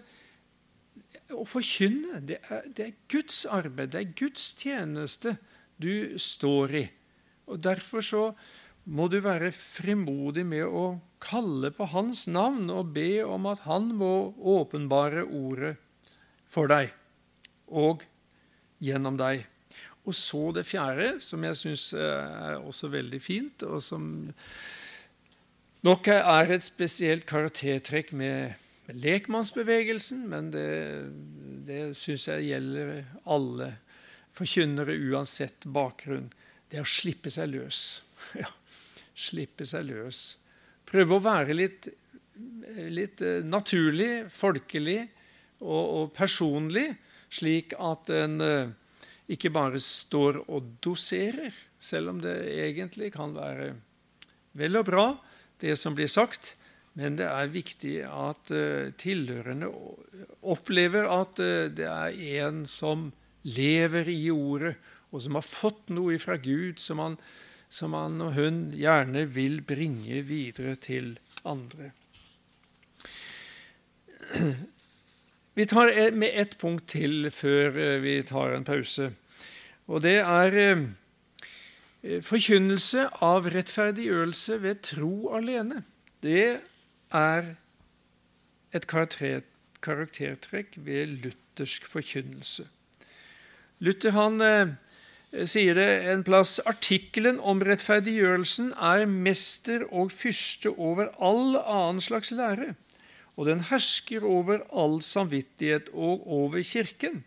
å 1.35 1.45
forkynne, 1.49 2.23
det 2.25 2.39
er, 2.49 2.69
det 2.73 2.87
er, 2.87 2.95
Guds 3.11 3.43
arbeid, 3.45 3.93
det 3.93 4.01
er 4.01 4.15
Guds 4.17 4.53
tjeneste 4.57 5.37
du 5.81 6.17
står 6.21 6.75
i. 6.79 6.87
Og 7.49 7.61
Derfor 7.65 8.05
så 8.05 8.23
må 8.89 9.09
du 9.13 9.19
være 9.25 9.51
frimodig 9.53 10.47
med 10.49 10.65
å 10.65 10.87
kalle 11.21 11.73
på 11.75 11.89
Hans 11.93 12.27
navn 12.31 12.71
og 12.73 12.95
be 12.95 13.21
om 13.27 13.49
at 13.51 13.67
Han 13.67 13.91
må 13.99 14.33
åpenbare 14.39 15.27
ordet 15.27 15.75
for 16.49 16.71
deg 16.71 16.95
og 17.69 18.07
gjennom 18.81 19.19
deg. 19.21 19.45
Og 20.09 20.17
så 20.17 20.41
det 20.57 20.65
fjerde, 20.65 21.19
som 21.21 21.45
jeg 21.45 21.59
syns 21.61 21.91
er 21.93 22.57
også 22.59 22.89
veldig 22.93 23.21
fint, 23.21 23.65
og 23.69 23.83
som 23.85 24.07
nok 25.85 26.09
er 26.15 26.55
et 26.55 26.65
spesielt 26.65 27.27
karaktertrekk 27.29 28.15
med 28.17 28.57
lekmannsbevegelsen, 28.89 30.25
men 30.31 30.49
det, 30.55 30.69
det 31.69 31.83
syns 31.99 32.29
jeg 32.31 32.49
gjelder 32.49 33.05
alle 33.29 33.75
forkynnere 34.39 34.97
uansett 35.11 35.67
bakgrunn. 35.69 36.31
Det 36.69 36.81
er 36.81 36.87
å 36.87 36.97
slippe 36.99 37.33
seg 37.33 37.55
løs. 37.57 37.87
Ja, 38.43 38.51
slippe 39.17 39.65
seg 39.67 39.87
løs. 39.89 40.37
Prøve 40.89 41.17
å 41.17 41.23
være 41.23 41.55
litt, 41.57 41.87
litt 42.93 43.23
eh, 43.25 43.45
naturlig, 43.47 44.27
folkelig 44.35 44.99
og, 45.63 45.85
og, 45.85 46.05
personlig, 46.17 46.91
slik 47.33 47.73
at 47.79 48.11
en 48.15 48.37
eh, 48.45 48.75
ikke 49.29 49.53
bare 49.53 49.81
står 49.83 50.43
og 50.49 50.77
doserer, 50.85 51.53
selv 51.81 52.15
om 52.15 52.23
det 52.23 52.37
egentlig 52.59 53.13
kan 53.15 53.35
være 53.37 53.75
vel 54.59 54.81
og 54.81 54.89
bra, 54.89 55.09
det 55.61 55.77
som 55.79 55.97
blir 55.97 56.11
sagt. 56.11 56.55
Men 56.99 57.19
det 57.19 57.29
er 57.31 57.53
viktig 57.53 57.97
at 58.09 58.51
uh, 58.51 58.89
tilhørende 58.99 59.69
opplever 60.43 61.07
at 61.13 61.39
uh, 61.39 61.69
det 61.71 61.87
er 61.87 62.17
en 62.43 62.65
som 62.67 63.11
lever 63.47 64.09
i 64.11 64.31
ordet, 64.35 64.75
og 65.13 65.23
som 65.25 65.39
har 65.39 65.47
fått 65.47 65.93
noe 65.95 66.19
fra 66.21 66.37
Gud 66.43 66.83
som 66.83 67.01
han, 67.01 67.15
som 67.71 67.95
han 67.97 68.19
og 68.25 68.35
hun 68.37 68.59
gjerne 68.77 69.29
vil 69.31 69.61
bringe 69.65 70.25
videre 70.27 70.75
til 70.83 71.15
andre. 71.49 71.93
Vi 75.59 75.67
tar 75.67 75.91
med 76.15 76.31
ett 76.39 76.55
punkt 76.61 76.87
til 76.95 77.31
før 77.35 77.75
uh, 77.75 77.99
vi 78.05 78.23
tar 78.23 78.55
en 78.55 78.67
pause. 78.67 79.11
Og 79.91 80.05
det 80.05 80.21
er 80.23 80.55
forkynnelse 82.23 83.09
av 83.25 83.49
rettferdiggjørelse 83.51 84.59
ved 84.63 84.83
tro 84.87 85.33
alene. 85.35 85.83
Det 86.23 86.61
er 87.11 87.55
et 88.75 88.87
karaktertrekk 88.87 90.77
ved 90.77 91.07
luthersk 91.25 91.87
forkynnelse. 91.89 92.69
Luther 93.79 94.11
han 94.17 94.41
eh, 94.43 94.75
sier 95.47 95.79
det 95.79 95.89
en 96.13 96.25
plass 96.27 96.59
artikkelen 96.67 97.39
om 97.39 97.63
rettferdiggjørelsen 97.65 98.73
er 98.75 99.07
mester 99.07 99.87
og 99.89 100.13
fyrste 100.13 100.73
over 100.75 101.13
all 101.23 101.57
annen 101.63 102.03
slags 102.03 102.33
lære, 102.35 102.75
og 103.39 103.47
den 103.47 103.63
hersker 103.69 104.25
over 104.27 104.65
all 104.75 104.99
samvittighet 105.05 105.93
og 105.95 106.27
over 106.27 106.59
Kirken. 106.67 107.23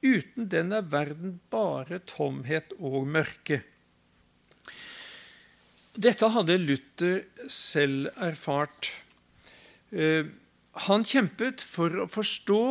Uten 0.00 0.48
den 0.52 0.72
er 0.72 0.86
verden 0.88 1.38
bare 1.52 2.00
tomhet 2.08 2.72
og 2.80 3.04
mørke. 3.08 3.60
Dette 5.94 6.30
hadde 6.32 6.56
Luther 6.58 7.20
selv 7.52 8.08
erfart. 8.16 8.88
Eh, 9.92 10.26
han 10.88 11.04
kjempet 11.06 11.62
for 11.62 11.92
å 12.02 12.08
forstå 12.10 12.64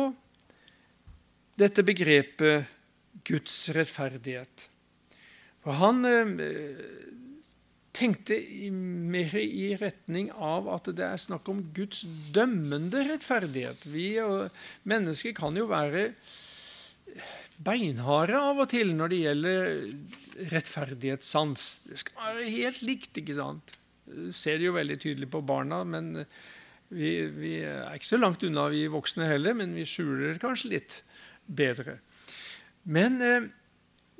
dette 1.62 1.86
begrepet 1.86 2.68
Guds 3.24 3.56
rettferdighet. 3.72 4.66
For 5.64 5.78
han 5.78 6.04
eh, 6.04 6.34
tenkte 7.94 8.38
mer 8.74 9.36
i 9.38 9.74
retning 9.78 10.30
av 10.34 10.66
at 10.72 10.90
det 10.98 11.04
er 11.06 11.20
snakk 11.20 11.48
om 11.50 11.62
Guds 11.76 12.02
dømmende 12.34 13.04
rettferdighet. 13.06 13.86
Vi 13.86 14.08
mennesker 14.88 15.36
kan 15.36 15.56
jo 15.58 15.68
være 15.70 16.08
beinharde 17.64 18.38
av 18.40 18.64
og 18.64 18.70
til 18.72 18.90
når 18.98 19.12
det 19.12 19.20
gjelder 19.22 19.70
rettferdighetssans. 20.50 21.68
Det 21.86 22.00
skal 22.02 22.18
være 22.18 22.50
helt 22.50 22.82
likt, 22.82 23.22
ikke 23.22 23.38
sant? 23.38 23.76
Du 24.04 24.32
ser 24.36 24.58
det 24.58 24.68
jo 24.68 24.76
veldig 24.76 24.98
tydelig 25.00 25.30
på 25.32 25.44
barna, 25.46 25.84
men 25.86 26.26
vi, 26.90 27.12
vi, 27.32 27.54
er 27.64 27.94
ikke 27.94 28.10
så 28.10 28.20
langt 28.20 28.44
unna, 28.46 28.66
vi 28.72 28.84
voksne 28.90 29.28
heller, 29.30 29.56
men 29.56 29.74
vi 29.76 29.86
skjuler 29.88 30.34
det 30.34 30.42
kanskje 30.42 30.74
litt 30.74 30.98
bedre. 31.46 31.98
Men 32.84 33.22
eh, 33.24 33.46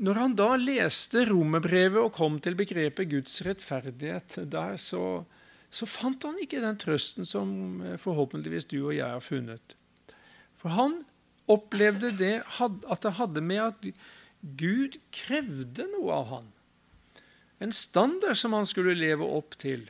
når 0.02 0.18
han 0.18 0.34
da 0.38 0.50
leste 0.58 1.24
romerbrevet 1.28 2.00
og 2.00 2.14
kom 2.16 2.40
til 2.42 2.56
begrepet 2.58 3.10
Guds 3.12 3.38
rettferdighet 3.46 4.40
der, 4.50 4.76
så, 4.80 5.22
så 5.70 5.86
fant 5.86 6.26
han 6.26 6.40
ikke 6.42 6.62
den 6.64 6.78
trøsten 6.80 7.28
som 7.28 7.80
eh, 7.84 7.98
forhåpentligvis 8.00 8.68
du 8.72 8.80
og 8.80 8.94
jeg 8.96 9.06
har 9.06 9.22
funnet. 9.22 9.76
For 10.58 10.74
han 10.74 11.02
opplevde 11.50 12.10
det 12.16 12.38
at 12.58 13.04
det 13.04 13.16
hadde 13.20 13.44
med 13.44 13.62
at 13.68 13.88
Gud 14.58 14.98
krevde 15.14 15.86
noe 15.92 16.12
av 16.16 16.30
han. 16.32 16.48
En 17.62 17.72
standard 17.72 18.36
som 18.40 18.56
han 18.56 18.66
skulle 18.68 18.96
leve 18.98 19.24
opp 19.24 19.54
til. 19.60 19.86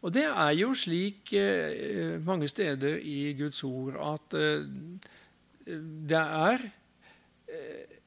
Og 0.00 0.14
det 0.14 0.24
er 0.28 0.52
jo 0.56 0.70
slik 0.76 1.32
eh, 1.36 2.16
mange 2.24 2.48
steder 2.48 3.00
i 3.04 3.34
Guds 3.36 3.60
ord 3.68 3.98
at 4.00 4.36
eh, 4.38 4.68
det 6.10 6.20
er 6.20 6.64
eh, 7.50 7.99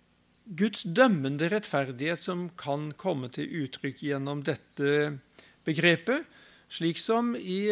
Guds 0.44 0.84
dømmende 0.84 1.48
rettferdighet 1.52 2.20
som 2.20 2.50
kan 2.60 2.92
komme 3.00 3.30
til 3.32 3.48
uttrykk 3.64 4.04
gjennom 4.04 4.44
dette 4.44 5.18
begrepet, 5.64 6.28
slik 6.68 7.00
som 7.00 7.32
i 7.38 7.70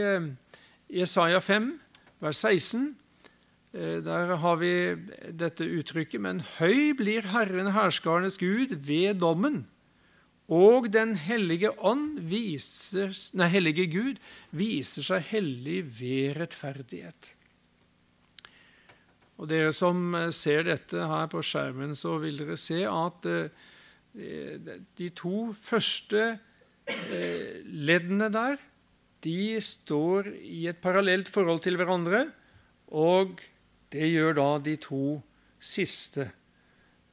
Jesaja 0.91 1.41
5, 1.43 1.71
vers 2.23 2.39
16. 2.43 2.95
Eh, 3.73 3.99
der 4.03 4.35
har 4.35 4.55
vi 4.59 4.71
dette 5.31 5.63
uttrykket 5.63 6.19
Men 6.19 6.41
høy 6.59 6.91
blir 6.99 7.29
Herren 7.31 7.71
herskarenes 7.71 8.37
Gud 8.37 8.75
ved 8.87 9.21
dommen, 9.23 9.67
og 10.51 10.91
Den 10.91 11.15
hellige 11.15 11.71
ånd 11.79 12.19
viser, 12.27 13.15
nei, 13.39 13.47
hellige 13.47 13.87
Gud 13.87 14.17
viser 14.51 15.05
seg 15.07 15.23
hellig 15.29 15.85
ved 16.01 16.35
rettferdighet. 16.41 17.35
Og 19.41 19.49
Dere 19.49 19.73
som 19.73 20.13
eh, 20.15 20.29
ser 20.35 20.67
dette 20.69 21.09
her 21.11 21.29
på 21.31 21.41
skjermen, 21.45 21.95
så 21.97 22.19
vil 22.21 22.43
dere 22.43 22.59
se 22.61 22.83
at 22.85 23.27
eh, 23.27 24.71
de 24.97 25.07
to 25.15 25.51
første 25.55 26.33
leddene 27.71 28.27
der 28.27 28.57
de 29.23 29.61
står 29.61 30.31
i 30.41 30.65
et 30.69 30.79
parallelt 30.81 31.29
forhold 31.29 31.61
til 31.65 31.77
hverandre. 31.79 32.25
Og 32.91 33.41
det 33.93 34.09
gjør 34.09 34.37
da 34.39 34.47
de 34.63 34.75
to 34.81 35.21
siste, 35.61 36.31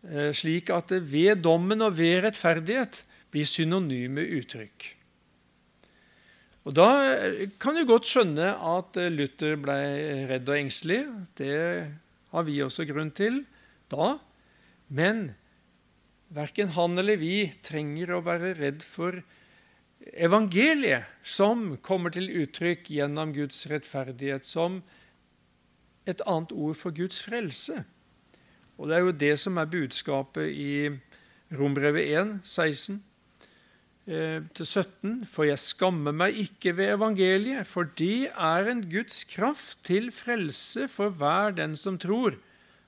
eh, 0.08 0.32
slik 0.32 0.70
at 0.72 0.94
ved 1.04 1.42
dommen 1.44 1.84
og 1.84 1.98
ved 1.98 2.24
rettferdighet 2.24 3.02
blir 3.30 3.48
synonyme 3.48 4.24
uttrykk. 4.40 4.94
Og 6.64 6.74
Da 6.74 6.88
eh, 7.16 7.48
kan 7.60 7.76
du 7.76 7.84
godt 7.88 8.08
skjønne 8.08 8.54
at 8.56 8.96
eh, 8.96 9.12
Luther 9.12 9.56
ble 9.60 9.78
redd 10.30 10.48
og 10.48 10.58
engstelig. 10.58 11.02
Det 11.36 11.92
har 12.32 12.46
vi 12.46 12.60
også 12.64 12.86
grunn 12.88 13.10
til 13.16 13.42
da. 13.92 14.18
Men 14.88 15.32
verken 16.34 16.74
han 16.76 16.98
eller 17.00 17.20
vi 17.20 17.48
trenger 17.64 18.14
å 18.14 18.24
være 18.24 18.54
redd 18.58 18.84
for 18.84 19.22
evangeliet, 20.14 21.08
som 21.24 21.76
kommer 21.84 22.14
til 22.14 22.30
uttrykk 22.42 22.90
gjennom 22.92 23.34
Guds 23.36 23.64
rettferdighet, 23.70 24.46
som 24.46 24.82
et 26.08 26.22
annet 26.24 26.52
ord 26.52 26.76
for 26.78 26.94
Guds 26.96 27.20
frelse. 27.24 27.82
Og 28.78 28.88
Det 28.88 28.96
er 28.96 29.04
jo 29.04 29.12
det 29.12 29.34
som 29.40 29.58
er 29.58 29.72
budskapet 29.72 30.52
i 30.54 30.88
Rombrevet 31.52 32.12
1, 32.12 32.40
16 32.44 33.02
17. 34.08 35.26
For 35.28 35.44
jeg 35.44 35.60
skammer 35.60 36.14
meg 36.16 36.36
ikke 36.40 36.74
ved 36.78 36.94
evangeliet, 36.96 37.68
for 37.68 37.88
det 37.98 38.30
er 38.32 38.68
en 38.70 38.82
Guds 38.88 39.24
kraft 39.28 39.82
til 39.84 40.10
frelse 40.12 40.88
for 40.88 41.10
hver 41.10 41.52
den 41.56 41.76
som 41.76 41.98
tror, 42.00 42.38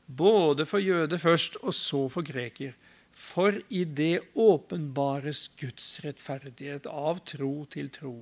både 0.07 0.67
for 0.67 0.81
jøde 0.81 1.19
først 1.19 1.61
og 1.63 1.75
så 1.75 2.09
for 2.09 2.25
greker. 2.25 2.73
For 3.13 3.61
i 3.69 3.85
det 3.85 4.23
åpenbares 4.35 5.49
Guds 5.61 6.01
rettferdighet 6.05 6.87
av 6.87 7.21
tro 7.27 7.67
til 7.71 7.91
tro. 7.93 8.15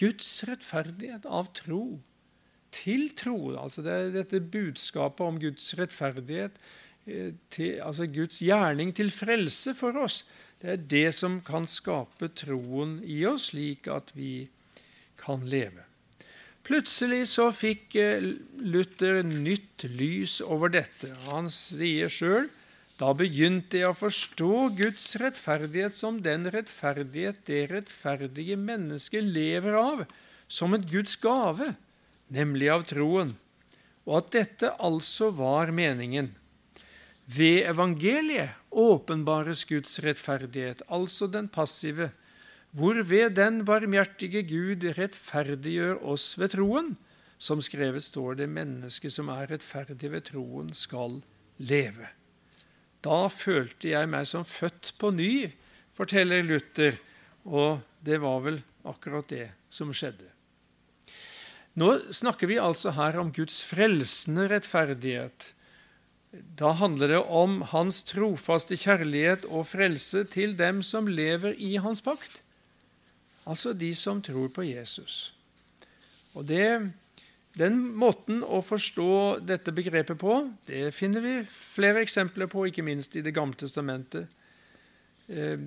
Guds 0.00 0.44
rettferdighet 0.48 1.26
av 1.26 1.50
tro 1.52 2.00
til 2.72 3.10
tro. 3.18 3.52
Altså 3.58 3.84
det 3.84 3.92
er 3.92 4.14
dette 4.14 4.40
budskapet 4.40 5.26
om 5.26 5.40
Guds 5.42 5.74
rettferdighet, 5.78 6.56
eh, 7.06 7.34
til, 7.50 7.80
altså 7.84 8.06
Guds 8.06 8.40
gjerning 8.40 8.94
til 8.96 9.12
frelse 9.12 9.74
for 9.76 9.98
oss. 10.00 10.22
Det 10.62 10.70
er 10.70 10.82
det 10.92 11.08
som 11.18 11.40
kan 11.42 11.66
skape 11.66 12.28
troen 12.38 13.00
i 13.02 13.24
oss, 13.26 13.50
slik 13.50 13.88
at 13.90 14.12
vi 14.14 14.46
kan 15.18 15.42
leve. 15.50 15.88
Plutselig 16.62 17.24
så 17.32 17.48
fikk 17.50 17.96
eh, 17.98 18.22
Luther 18.62 19.24
nytt 19.26 19.82
lys 19.90 20.38
over 20.46 20.70
dette. 20.70 21.10
Han 21.26 21.50
sier 21.50 22.12
sjøl 22.12 22.46
da 23.00 23.10
begynte 23.18 23.80
jeg 23.80 23.90
å 23.90 23.98
forstå 23.98 24.52
Guds 24.78 25.08
rettferdighet 25.18 25.96
som 25.96 26.20
den 26.22 26.46
rettferdighet 26.54 27.40
det 27.48 27.64
rettferdige 27.72 28.54
mennesket 28.60 29.26
lever 29.26 29.74
av, 29.74 30.04
som 30.46 30.76
en 30.76 30.84
Guds 30.86 31.16
gave 31.18 31.72
nemlig 32.32 32.68
av 32.70 32.84
troen, 32.86 33.34
og 34.06 34.20
at 34.20 34.30
dette 34.36 34.70
altså 34.78 35.32
var 35.34 35.72
meningen. 35.74 36.30
Ved 37.26 37.66
evangeliet 37.72 38.61
åpenbares 38.72 39.64
Guds 39.68 39.98
rettferdighet, 40.02 40.82
altså 40.88 41.28
den 41.30 41.48
passive, 41.52 42.10
hvorved 42.72 43.36
den 43.36 43.62
barmhjertige 43.68 44.42
Gud 44.48 44.86
rettferdiggjør 44.98 46.00
oss 46.14 46.32
ved 46.40 46.54
troen. 46.56 46.94
Som 47.42 47.58
skrevet 47.64 48.04
står 48.06 48.36
det, 48.38 48.48
mennesket 48.48 49.12
som 49.12 49.30
er 49.34 49.48
rettferdig 49.50 50.12
ved 50.12 50.28
troen, 50.30 50.70
skal 50.78 51.20
leve. 51.58 52.08
Da 53.02 53.26
følte 53.34 53.90
jeg 53.90 54.10
meg 54.10 54.28
som 54.30 54.46
født 54.46 54.92
på 55.02 55.10
ny, 55.10 55.50
forteller 55.96 56.44
Luther, 56.46 57.00
og 57.42 57.82
det 58.00 58.20
var 58.22 58.44
vel 58.44 58.60
akkurat 58.86 59.26
det 59.30 59.48
som 59.72 59.90
skjedde. 59.90 60.30
Nå 61.80 61.88
snakker 62.12 62.50
vi 62.50 62.60
altså 62.60 62.92
her 62.94 63.16
om 63.20 63.32
Guds 63.34 63.62
frelsende 63.64 64.44
rettferdighet. 64.52 65.50
Da 66.32 66.72
handler 66.72 67.08
det 67.12 67.20
om 67.28 67.60
Hans 67.72 68.00
trofaste 68.08 68.78
kjærlighet 68.80 69.44
og 69.44 69.66
frelse 69.68 70.24
til 70.24 70.56
dem 70.56 70.80
som 70.82 71.10
lever 71.10 71.52
i 71.60 71.76
Hans 71.76 72.00
pakt, 72.00 72.40
altså 73.44 73.74
de 73.76 73.92
som 73.94 74.22
tror 74.24 74.48
på 74.48 74.64
Jesus. 74.64 75.34
Og 76.34 76.48
det, 76.48 76.92
Den 77.52 77.82
måten 78.00 78.40
å 78.40 78.62
forstå 78.64 79.44
dette 79.44 79.74
begrepet 79.76 80.16
på, 80.16 80.38
det 80.64 80.94
finner 80.96 81.20
vi 81.20 81.34
flere 81.44 82.00
eksempler 82.00 82.48
på, 82.48 82.64
ikke 82.64 82.82
minst 82.82 83.16
i 83.16 83.20
Det 83.20 83.34
gamle 83.34 83.54
testamentet. 83.54 84.24
Eh, 85.28 85.60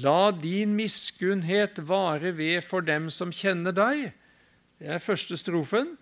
La 0.00 0.30
din 0.30 0.74
miskunnhet 0.76 1.78
vare 1.78 2.32
ved 2.32 2.64
for 2.64 2.80
dem 2.80 3.10
som 3.10 3.32
kjenner 3.32 3.74
deg. 3.76 4.12
Det 4.80 4.88
er 4.88 5.02
første 5.02 5.36
strofen. 5.36 5.96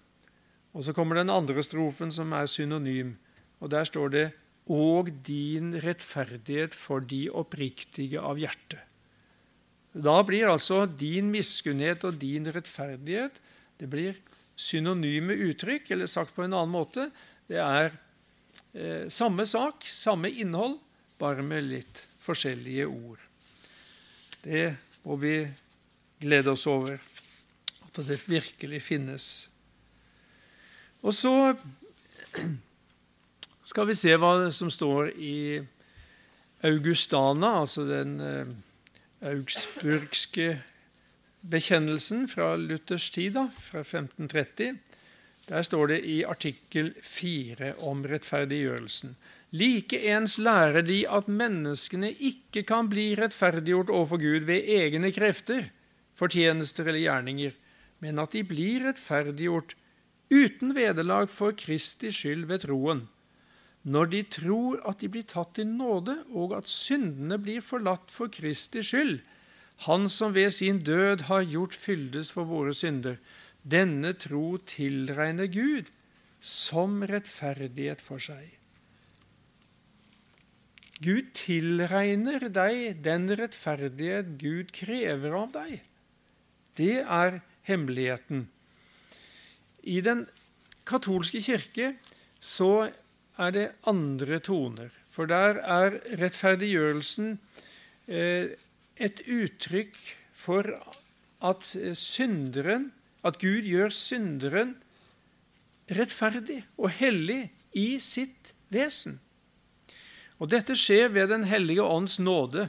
Og 0.75 0.85
så 0.85 0.95
kommer 0.95 1.19
den 1.19 1.31
andre 1.31 1.63
strofen, 1.63 2.11
som 2.13 2.33
er 2.33 2.47
synonym. 2.51 3.15
Og 3.61 3.71
der 3.71 3.85
står 3.85 4.09
det 4.09 4.33
'og 4.67 5.11
din 5.27 5.75
rettferdighet 5.75 6.75
for 6.75 7.01
de 7.01 7.29
oppriktige 7.31 8.19
av 8.21 8.37
hjerte'. 8.37 8.81
Da 9.95 10.23
blir 10.23 10.49
altså 10.49 10.87
din 10.87 11.31
miskunnhet 11.31 12.05
og 12.05 12.19
din 12.19 12.47
rettferdighet 12.47 13.41
det 13.79 13.91
blir 13.91 14.19
synonyme 14.57 15.35
uttrykk, 15.51 15.91
eller 15.91 16.07
sagt 16.11 16.35
på 16.35 16.45
en 16.45 16.55
annen 16.55 16.73
måte. 16.73 17.09
Det 17.51 17.59
er 17.59 17.91
eh, 18.73 19.11
samme 19.11 19.47
sak, 19.47 19.87
samme 19.91 20.31
innhold, 20.31 20.79
bare 21.19 21.43
med 21.43 21.67
litt 21.67 22.05
forskjellige 22.23 22.87
ord. 22.87 23.21
Det 24.45 24.75
må 25.05 25.19
vi 25.21 25.37
glede 26.23 26.55
oss 26.55 26.67
over, 26.71 27.01
at 27.85 28.01
det 28.07 28.21
virkelig 28.29 28.83
finnes. 28.87 29.27
Og 31.05 31.13
så 31.13 31.35
skal 33.65 33.89
vi 33.89 33.97
se 33.97 34.13
hva 34.21 34.51
som 34.53 34.71
står 34.73 35.15
i 35.17 35.63
Augustana, 36.65 37.61
altså 37.61 37.85
den 37.89 38.17
eh, 38.21 38.55
augsburgske 39.25 40.59
bekjennelsen 41.45 42.27
fra 42.29 42.55
Luthers 42.57 43.11
tid, 43.13 43.35
da, 43.37 43.49
fra 43.61 43.83
1530. 43.85 44.79
Der 45.49 45.65
står 45.65 45.93
det 45.93 46.01
i 46.09 46.23
artikkel 46.25 46.95
4 47.05 47.75
om 47.85 48.05
rettferdiggjørelsen. 48.09 49.17
Likeens 49.55 50.39
lærer 50.41 50.83
de 50.83 51.05
at 51.07 51.29
menneskene 51.29 52.11
ikke 52.13 52.65
kan 52.67 52.89
bli 52.91 53.13
rettferdiggjort 53.19 53.93
overfor 53.93 54.23
Gud 54.23 54.49
ved 54.49 54.65
egne 54.67 55.13
krefter, 55.15 55.69
fortjenester 56.17 56.89
eller 56.89 57.05
gjerninger, 57.05 57.53
men 58.01 58.19
at 58.19 58.33
de 58.33 58.43
blir 58.45 58.89
rettferdiggjort 58.89 59.77
uten 60.33 60.75
vederlag 60.75 61.29
for 61.31 61.55
Kristi 61.57 62.11
skyld 62.11 62.49
ved 62.51 62.65
troen, 62.65 63.05
når 63.85 64.11
de 64.13 64.23
tror 64.33 64.81
at 64.89 65.01
de 65.05 65.11
blir 65.13 65.27
tatt 65.29 65.61
i 65.61 65.67
nåde, 65.69 66.17
og 66.33 66.57
at 66.57 66.71
syndene 66.71 67.37
blir 67.39 67.65
forlatt 67.65 68.13
for 68.13 68.33
Kristi 68.33 68.83
skyld, 68.83 69.21
Han 69.77 70.09
som 70.09 70.35
ved 70.35 70.53
sin 70.55 70.79
død 70.87 71.27
har 71.27 71.43
gjort 71.43 71.75
fyldes 71.75 72.31
for 72.33 72.47
våre 72.47 72.75
synder. 72.75 73.17
Denne 73.65 74.13
tro 74.13 74.57
tilregner 74.57 75.47
Gud 75.51 75.91
som 76.41 77.03
rettferdighet 77.03 78.01
for 78.01 78.23
seg. 78.23 78.53
Gud 81.03 81.33
tilregner 81.35 82.47
deg 82.55 83.03
den 83.03 83.27
rettferdighet 83.35 84.37
Gud 84.39 84.71
krever 84.77 85.35
av 85.41 85.51
deg. 85.57 85.83
Det 86.79 87.03
er 87.03 87.41
hemmeligheten. 87.67 88.47
I 89.83 90.01
den 90.07 90.27
katolske 90.87 91.43
kirke 91.43 91.95
så 92.41 92.91
er 93.39 93.51
det 93.55 93.67
andre 93.87 94.39
toner, 94.39 94.91
for 95.11 95.27
der 95.31 95.59
er 95.63 95.99
rettferdiggjørelsen 96.21 97.39
eh, 98.07 98.55
et 98.97 99.23
uttrykk 99.27 99.97
for 100.33 100.69
at 101.45 101.67
synderen, 101.99 102.93
at 103.25 103.41
Gud 103.41 103.67
gjør 103.67 103.93
synderen 103.95 104.77
rettferdig 105.91 106.63
og 106.79 106.91
hellig 106.97 107.51
i 107.77 107.99
sitt 108.01 108.55
vesen. 108.73 109.19
Og 110.39 110.51
Dette 110.53 110.77
skjer 110.77 111.13
ved 111.15 111.29
Den 111.29 111.45
hellige 111.45 111.83
ånds 111.83 112.19
nåde, 112.19 112.69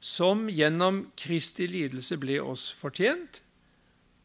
som 0.00 0.48
gjennom 0.50 1.12
Kristi 1.16 1.66
lidelse 1.70 2.16
ble 2.18 2.40
oss 2.42 2.72
fortjent. 2.74 3.42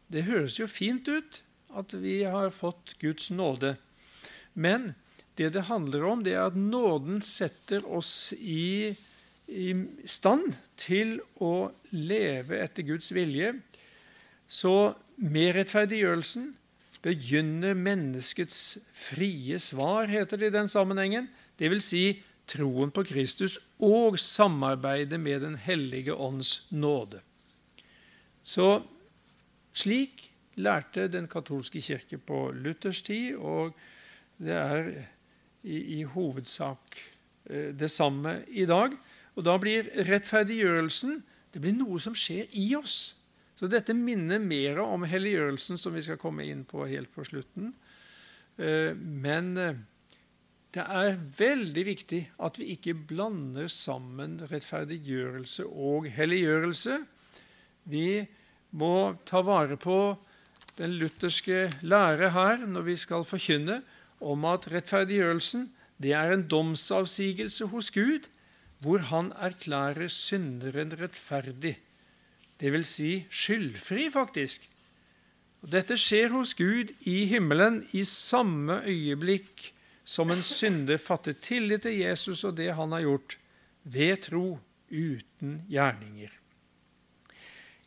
Det 0.09 0.25
høres 0.25 0.57
jo 0.59 0.67
fint 0.67 1.07
ut 1.07 1.43
at 1.77 1.93
vi 1.93 2.23
har 2.23 2.49
fått 2.49 2.95
Guds 2.99 3.29
nåde. 3.29 3.75
Men 4.53 4.95
det 5.37 5.51
det 5.53 5.67
handler 5.69 6.05
om, 6.09 6.23
det 6.25 6.33
er 6.35 6.47
at 6.49 6.57
nåden 6.57 7.21
setter 7.25 7.85
oss 7.85 8.33
i, 8.37 8.93
i 9.47 9.67
stand 10.09 10.55
til 10.79 11.19
å 11.43 11.69
leve 11.93 12.59
etter 12.63 12.87
Guds 12.87 13.11
vilje. 13.15 13.53
Så 14.47 14.95
med 15.17 15.55
rettferdiggjørelsen 15.57 16.51
begynner 17.05 17.77
menneskets 17.77 18.79
frie 18.95 19.59
svar, 19.61 20.09
heter 20.11 20.39
det 20.41 20.51
i 20.51 20.57
den 20.57 20.71
sammenhengen. 20.71 21.29
Det 21.57 21.69
vil 21.71 21.83
si 21.85 22.03
troen 22.47 22.91
på 22.95 23.03
Kristus 23.07 23.57
og 23.83 24.17
samarbeidet 24.19 25.19
med 25.19 25.41
Den 25.41 25.55
hellige 25.59 26.15
ånds 26.15 26.65
nåde. 26.71 27.21
Så 28.43 28.81
slik 29.75 30.29
lærte 30.55 31.07
den 31.11 31.27
katolske 31.27 31.81
kirke 31.83 32.17
på 32.17 32.51
Luthers 32.55 33.01
tid, 33.05 33.35
og 33.35 33.75
det 34.37 34.55
er 34.55 34.89
i, 35.67 35.99
i 35.99 36.03
hovedsak 36.07 36.99
eh, 37.51 37.73
det 37.75 37.91
samme 37.91 38.39
i 38.47 38.65
dag. 38.69 38.95
Og 39.37 39.45
da 39.45 39.57
blir 39.61 39.91
rettferdiggjørelsen 40.07 41.19
det 41.57 41.63
blir 41.63 41.73
noe 41.73 41.97
som 42.01 42.15
skjer 42.17 42.51
i 42.59 42.67
oss. 42.77 43.15
Så 43.57 43.65
dette 43.71 43.95
minner 43.97 44.37
mer 44.37 44.77
om 44.83 45.05
helliggjørelsen, 45.09 45.79
som 45.81 45.95
vi 45.95 46.03
skal 46.05 46.19
komme 46.21 46.45
inn 46.45 46.61
på 46.69 46.85
helt 46.85 47.09
på 47.15 47.25
slutten. 47.25 47.71
Eh, 48.61 48.93
men 48.93 49.55
eh, 49.57 49.79
det 50.75 50.83
er 50.83 51.17
veldig 51.39 51.85
viktig 51.87 52.19
at 52.45 52.59
vi 52.61 52.69
ikke 52.75 52.93
blander 53.09 53.71
sammen 53.73 54.37
rettferdiggjørelse 54.51 55.65
og 55.65 56.09
helliggjørelse. 56.13 56.99
Vi 57.89 58.09
må 58.77 58.93
ta 59.25 59.41
vare 59.47 59.79
på 59.81 59.99
den 60.77 60.93
lutherske 60.99 61.71
lære 61.81 62.35
her 62.35 62.67
når 62.69 62.85
vi 62.91 62.97
skal 63.01 63.25
forkynne 63.25 63.79
om 64.21 64.45
at 64.49 64.67
rettferdiggjørelsen 64.71 65.69
det 66.01 66.13
er 66.13 66.33
en 66.33 66.45
domsavsigelse 66.49 67.69
hos 67.73 67.89
Gud, 67.91 68.27
hvor 68.79 69.01
han 69.09 69.31
erklærer 69.41 70.09
synderen 70.13 70.93
rettferdig, 70.99 71.77
dvs. 72.61 72.87
Si 72.87 73.11
skyldfri, 73.29 74.09
faktisk. 74.13 74.67
Og 75.65 75.71
dette 75.73 75.97
skjer 75.97 76.29
hos 76.35 76.53
Gud 76.57 76.93
i 77.09 77.25
himmelen 77.25 77.81
i 77.97 78.03
samme 78.05 78.83
øyeblikk 78.85 79.71
som 80.07 80.31
en 80.31 80.43
synder 80.45 81.01
fatter 81.01 81.33
tillit 81.33 81.83
til 81.83 81.97
Jesus 81.99 82.45
og 82.47 82.55
det 82.57 82.69
han 82.77 82.93
har 82.95 83.03
gjort, 83.03 83.37
ved 83.83 84.21
tro, 84.23 84.59
uten 84.87 85.61
gjerninger. 85.67 86.31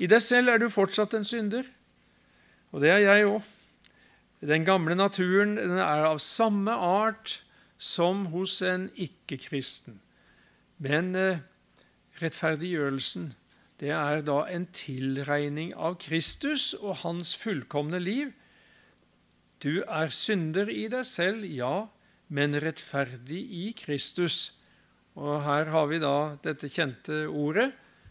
I 0.01 0.09
deg 0.09 0.21
selv 0.25 0.53
er 0.53 0.61
du 0.61 0.69
fortsatt 0.73 1.15
en 1.17 1.25
synder, 1.25 1.65
og 2.73 2.85
det 2.85 2.93
er 2.93 3.01
jeg 3.05 3.29
òg. 3.29 3.47
Den 4.41 4.65
gamle 4.65 4.97
naturen 4.97 5.57
den 5.59 5.77
er 5.77 6.07
av 6.09 6.21
samme 6.25 6.73
art 6.73 7.41
som 7.77 8.27
hos 8.33 8.61
en 8.65 8.89
ikke-kristen. 8.97 10.01
Men 10.81 11.13
eh, 11.17 11.43
rettferdiggjørelsen 12.21 13.35
det 13.81 13.93
er 13.97 14.21
da 14.25 14.43
en 14.53 14.67
tilregning 14.77 15.73
av 15.73 15.97
Kristus 16.01 16.75
og 16.77 17.01
hans 17.01 17.33
fullkomne 17.37 18.01
liv. 18.01 18.33
Du 19.61 19.81
er 19.85 20.13
synder 20.13 20.69
i 20.73 20.87
deg 20.93 21.07
selv, 21.09 21.45
ja, 21.49 21.89
men 22.29 22.57
rettferdig 22.61 23.41
i 23.41 23.71
Kristus. 23.77 24.53
Og 25.17 25.43
her 25.45 25.73
har 25.73 25.89
vi 25.89 26.01
da 26.01 26.37
dette 26.45 26.69
kjente 26.73 27.27
ordet 27.29 27.71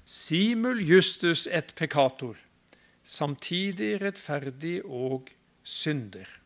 simul 0.10 0.82
justus 0.82 1.46
et 1.46 1.76
peccator, 1.78 2.38
samtidig 3.06 4.00
rettferdig 4.02 4.80
og 4.86 5.30
synder. 5.63 6.38